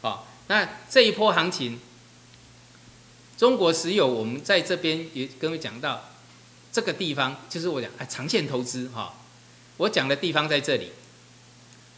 [0.00, 1.78] 哦，那这一波行情。
[3.36, 6.10] 中国石油，我们在这边也跟我讲到，
[6.70, 9.14] 这个地方就是我讲啊，长线投资哈。
[9.78, 10.92] 我讲的地方在这里，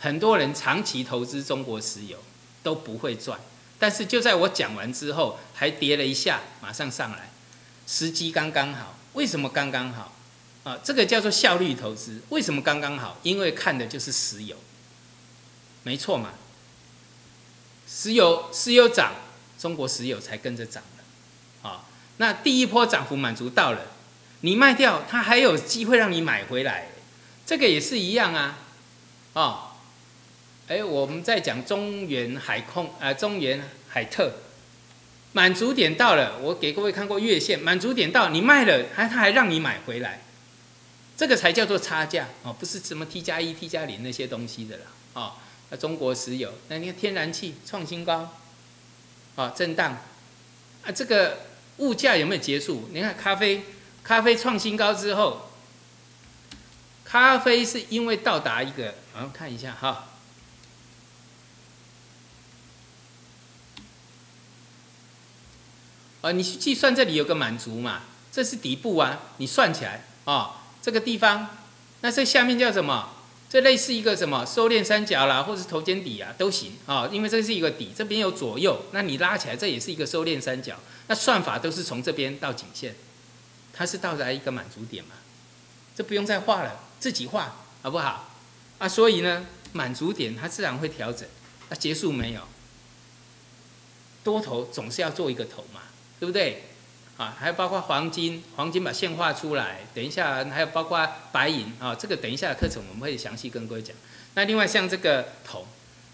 [0.01, 2.19] 很多人长期投资中国石油
[2.63, 3.39] 都不会赚，
[3.79, 7.31] 但是就在我讲完之后，还跌了一下，马上上来，
[7.87, 8.99] 时机刚刚好。
[9.15, 10.17] 为什么刚刚好？
[10.65, 12.21] 啊，这个叫做效率投资。
[12.31, 13.19] 为什么刚刚好？
[13.23, 14.57] 因为看的就是石油，
[15.83, 16.31] 没错嘛。
[17.87, 19.13] 石油石油涨，
[19.59, 20.83] 中国石油才跟着涨。
[21.63, 21.85] 啊，
[22.17, 23.83] 那第一波涨幅满足到了，
[24.41, 26.89] 你卖掉，它还有机会让你买回来，
[27.47, 28.59] 这个也是一样啊，
[29.35, 29.73] 啊，
[30.69, 34.33] 哎，我们在讲中原海控，呃，中原海特，
[35.33, 40.23] 满足点到了，我给各位看过月线，满足点到，你卖了，还它还让你买回来，
[41.17, 44.83] 这个才叫做差价哦，不是什么 T 加一、T 加零那些东西的啦，
[45.13, 45.37] 啊，
[45.79, 48.35] 中国石油，那你看天然气创新高，
[49.37, 49.99] 啊，震荡，
[50.85, 51.39] 啊，这个。
[51.79, 52.89] 物价有没有结束？
[52.93, 53.61] 你看咖啡，
[54.05, 55.51] 咖啡创新高之后，
[57.15, 60.07] 咖啡是因为到达一个，我看一下哈，
[66.23, 68.01] 啊，你去计算这里有个满足嘛？
[68.33, 71.51] 这是底部啊，你算起来啊，这个地方，
[72.01, 73.11] 那这下面叫什么？
[73.49, 80.81] 这类似一个什么收敛三角啦，或者是头肩底啊，都行啊，因为这是一个底，这边有左右，那你拉起来，这也是一个收敛三角。
[81.07, 82.97] 那算法都是从这边到颈线，
[83.73, 85.15] 它是到达一个满足点嘛？
[85.95, 88.31] 这不用再画了，自己画好不好？
[88.79, 89.45] 啊，所以呢，
[89.75, 91.29] 满足点它自然会调整。
[91.69, 92.41] 那结束没有？
[94.23, 95.83] 多头总是要做一个头嘛，
[96.19, 96.65] 对不对？
[97.19, 99.81] 啊，还有包括黄金，黄金把线画出来。
[99.93, 103.95] 等一下还有包括白银啊，这个等一下的课程我们会详细跟各位讲。
[104.33, 105.67] 那另外像这个铜，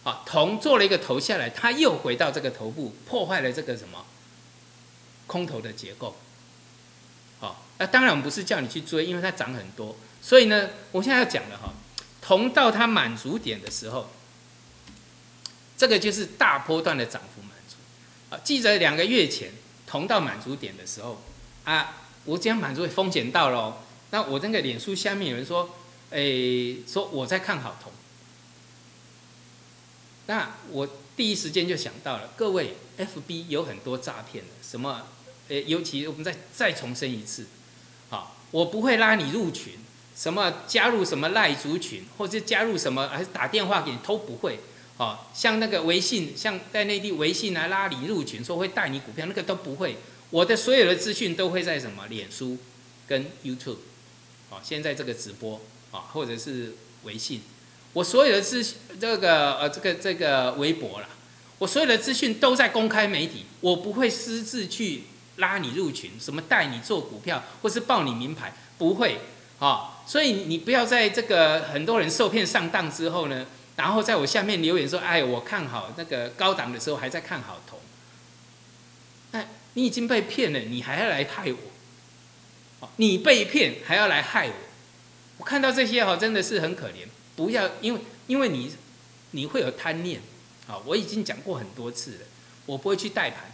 [0.03, 4.05] 啊，铜做了一个头下来，它又回到这个头部，破坏了这个什么？
[5.29, 6.17] 空头的结构，
[7.39, 11.73] 好，那当然我们不是叫你去追，因为它涨很多，所以呢，我现在要讲的哈，
[12.21, 14.11] 铜到它满足点的时候，
[15.77, 17.77] 这个就是大波段的涨幅满足，
[18.35, 19.53] 啊，记得两个月前
[19.87, 21.23] 铜到满足点的时候，
[21.65, 25.75] 啊，我这样满足风险到了，那我那个脸书下面有人说，
[26.11, 27.91] 诶，说我在看好铜，
[30.27, 35.07] 那我第一时间就想到了，各位，FB 有很多诈骗的，什么？
[35.49, 37.47] 诶，尤其我们再再重申一次，
[38.11, 39.75] 好，我不会拉你入群，
[40.21, 44.61] 什么加入什么赖族群，或者加入什么，还是打电话给你都不会，
[44.99, 49.97] 哦，像那个微信，像在内地微信来拉你入群，说会带你股票，那个都不会。
[50.29, 52.59] 我的所有的资讯都会在什么脸书
[53.09, 53.79] 跟 YouTube，
[54.51, 55.59] 好，现在这个直播
[55.91, 57.41] 啊，或者是微信，
[57.95, 61.09] 我所有的资这个呃这个这个微博啦，
[61.57, 65.05] 我所有的资讯都在公开媒体，我不会私自去
[65.37, 69.19] 拉你入群，什么带你做股票或是报你名牌，不会
[69.59, 69.90] 啊。
[70.07, 73.47] 所以你不要在这个很多人受骗上当之后呢，
[73.77, 77.79] 然后在我下面留言说，哎，我看好那个高档的时候还在看好铜，
[79.33, 82.89] 哎你已经被骗了，你还要来害我？
[82.97, 84.55] 你被骗还要来害我？
[85.39, 87.07] 我看到这些哈，真的是很可怜。
[87.37, 88.73] 不要，因为因为你
[89.31, 90.21] 你会有贪念
[90.67, 90.77] 啊！
[90.85, 92.27] 我已经讲过很多次了，
[92.67, 93.51] 我不会去带盘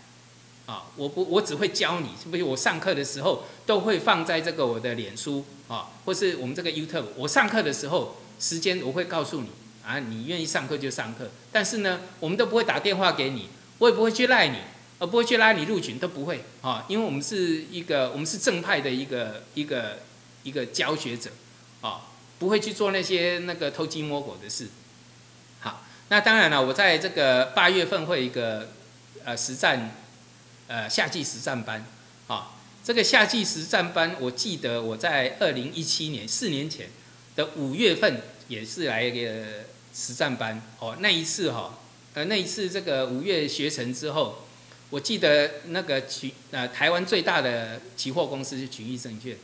[0.67, 2.43] 啊，我不我只会教你，是不是？
[2.43, 7.07] 我上课的时候都会放在这个我的脸书啊，或是我们这个 YouTube。
[7.17, 9.49] 我上课的时候时间我会告诉你
[9.85, 11.31] 啊，你愿意上课就上课。
[11.51, 13.49] 但是呢，我们都不会打电话给你，
[13.79, 14.59] 我也不会去赖你，
[14.99, 19.99] 而不会去拉你入群，都不会啊，因为我们是一个我们是正派的一个一个
[20.43, 21.31] 一个教学者
[21.81, 22.03] 啊。
[22.39, 24.67] 不会去做那些那个偷鸡摸狗的事。
[25.61, 28.69] 好，那当然了，我在这个八月份会一个
[29.25, 29.91] 呃实战
[30.67, 31.87] 呃夏季实战班，
[32.87, 36.89] 这个夏季实战班，我记得我在二零一七年四年前
[37.35, 39.45] 的五月份也是来一个
[39.93, 40.97] 实战班哦。
[41.01, 41.81] 那一次哈，
[42.15, 44.47] 呃那一次这个五月学成之后，
[44.91, 49.37] 我记得那个期呃台湾最大的期货公司是群益证券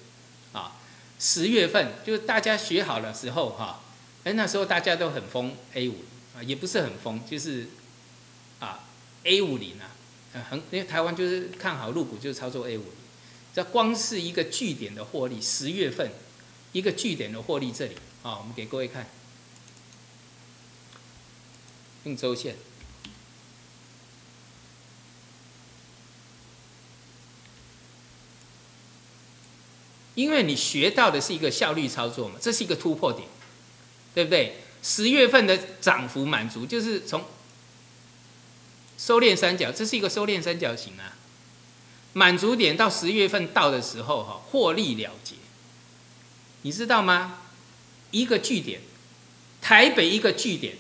[0.53, 0.77] 啊。
[1.19, 3.83] 十月份就是大家学好了时候哈，
[4.23, 5.97] 哎那时候大家都很疯 A 五
[6.37, 7.67] 啊，也不是很疯，就是
[8.61, 8.85] 啊
[9.25, 9.91] A 五零啊，
[10.49, 12.85] 很因为台湾就是看好入股就是操作 A 五，
[13.55, 16.11] 这光是一个据点的获利，十月份
[16.73, 19.09] 一个据点的获利这里啊，我们给各位看，
[22.05, 22.57] 用周线。
[30.15, 33.27] 因为你学到的是一个效率操作嘛，这是一个突破点，
[34.15, 34.57] 对不对？
[34.83, 37.25] 十月份的涨幅满足，就是从
[38.99, 41.17] 收敛三角，这是一个收敛三角形啊。
[42.13, 45.35] 满足点到十月份到的时候，哈，获利了结，
[46.63, 47.39] 你知道吗？
[48.11, 48.81] 一个据点，
[49.61, 50.77] 台北一个据点，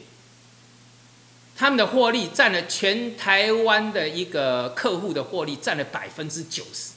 [1.56, 6.92] 他们的获利占了全台湾的一个客户的获利占了百分之九十。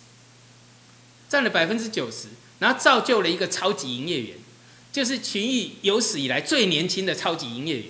[1.27, 2.27] 占了百分之九十，
[2.59, 4.37] 然后造就了一个超级营业员，
[4.93, 7.87] 就是群益有史以来最年轻的超级营业员，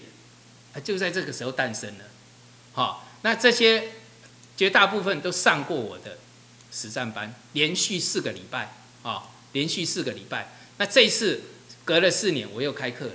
[0.73, 2.05] 啊，就在这个时候诞生了。
[2.71, 3.91] 好，那这些
[4.55, 6.17] 绝大部分都上过我的
[6.75, 9.23] 实战班，连续四个礼拜，啊，
[9.53, 10.51] 连续四个礼拜。
[10.77, 11.41] 那这一次
[11.85, 13.13] 隔了四年，我又开课了，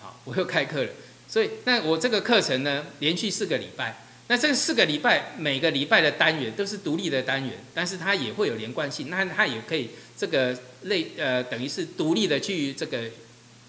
[0.00, 0.90] 好，我又开课了。
[1.28, 4.04] 所以，那我这个课程呢，连续四个礼拜。
[4.28, 9.10] 那这四个礼拜，每个礼拜的单元都是独立的单元，但是它也会有连贯性。
[9.10, 13.10] 那它也可以这个类呃，等于是独立的去这个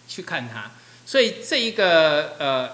[0.08, 0.72] 去看它。
[1.06, 2.70] 所以这一个呃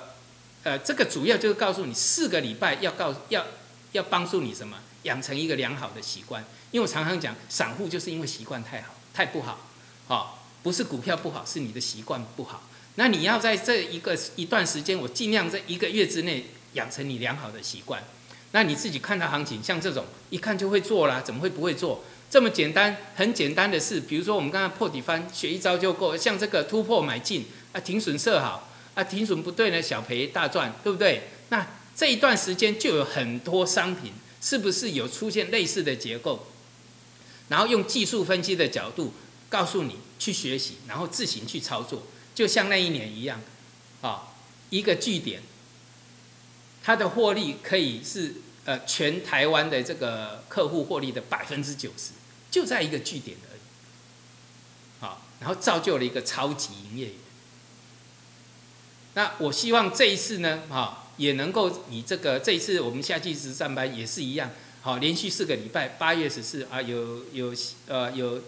[0.63, 3.45] 呃，这个主要就是告诉你，四个礼拜要告要
[3.91, 6.43] 要帮助你什么，养成一个良好的习惯。
[6.69, 9.67] 因为我常常讲，散户就是因为习惯太好太不好，
[10.07, 12.61] 好不是股票不好，是你的习惯不好。
[12.95, 16.45] 那你要在这一个一段时间，我尽量在一个月之内。
[16.75, 18.03] 养成你良好的习惯，
[18.51, 22.03] 那你自己看到行情，像这种一看就会做啦，怎么会不会做？
[22.29, 26.17] 这么简单，很简单的事，比如说我们刚刚破底翻，学一招就够。
[26.17, 31.29] 像这个突破买进啊，停损设好啊，停损不对呢，小赔大赚，对不对？
[31.47, 34.11] 那这一段时间就有很多商品，
[34.45, 36.45] 是不是有出现类似的结构？
[37.49, 39.11] 然后用技术分析的角度
[39.49, 42.03] 告诉你去学习，然后自行去操作，
[42.35, 43.41] 就像那一年一样，
[44.01, 44.35] 啊，
[44.69, 45.41] 一个据点。
[46.83, 48.35] 它的获利可以是
[48.65, 52.11] 呃全台湾的这个客户获利的百分之九十，
[52.51, 57.15] 就在一个据点而已，啊，然后造就了一个超级营业员。
[59.15, 64.49] 那我希望这一次呢，哈，也能够你这个这一次我们夏季实战班也是一样，
[64.81, 67.53] 好，连续四个礼拜，八月十四啊，有有
[67.87, 68.41] 呃有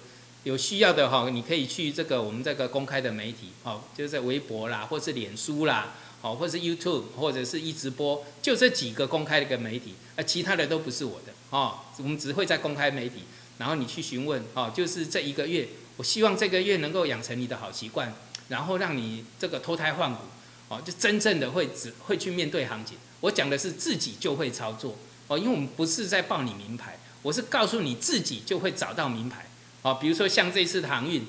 [0.44, 5.94] 有需要的哈，你可以去这个我们这个公开的媒体，好，就是在微博啦，或是脸书啦。
[6.20, 11.78] 好，或是 YouTube，或者是一直播，就这几个公开的一个媒体，而其他的都不是我的哦。
[12.00, 13.22] 我们只会在公开媒体，
[13.60, 18.12] 然后你去询问哦，就是这一个月，我希望这个月能够养成你的好习惯，
[18.50, 20.22] 然后让你这个脱胎换骨
[20.70, 22.98] 哦，就真正的会只会去面对行情。
[23.22, 24.96] 我讲的是自己就会操作
[25.28, 29.50] 哦，因为我们不是在报你名牌，我是告诉你自己就会找到名牌
[29.82, 29.98] 哦。
[30.00, 31.26] 比如说像这次的航运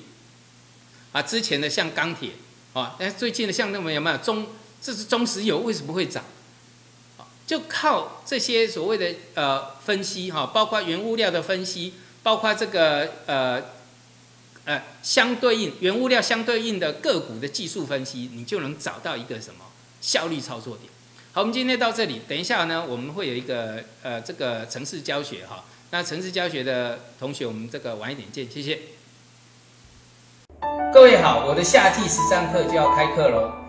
[1.11, 2.31] 啊，之前的像钢铁
[2.73, 4.47] 哦，那最近的像那么有没有中？
[4.81, 6.23] 这是中石油为什么会涨？
[7.45, 13.61] 就靠这些所谓的呃分析哈，包括原物料的分析，包括这个呃
[14.69, 19.65] 呃相对应原物料相对应的个股的技术分析，你就能找到一个什么
[19.99, 20.87] 效率操作点。
[21.33, 25.65] 好，我们今天到这里，等一下呢，我们会有一个呃这个城市教学哈。
[25.89, 28.79] 那城市教学的同学，我们这个晚一点见，谢谢。
[30.93, 33.59] 各位好，我的夏季实战课就要开课喽。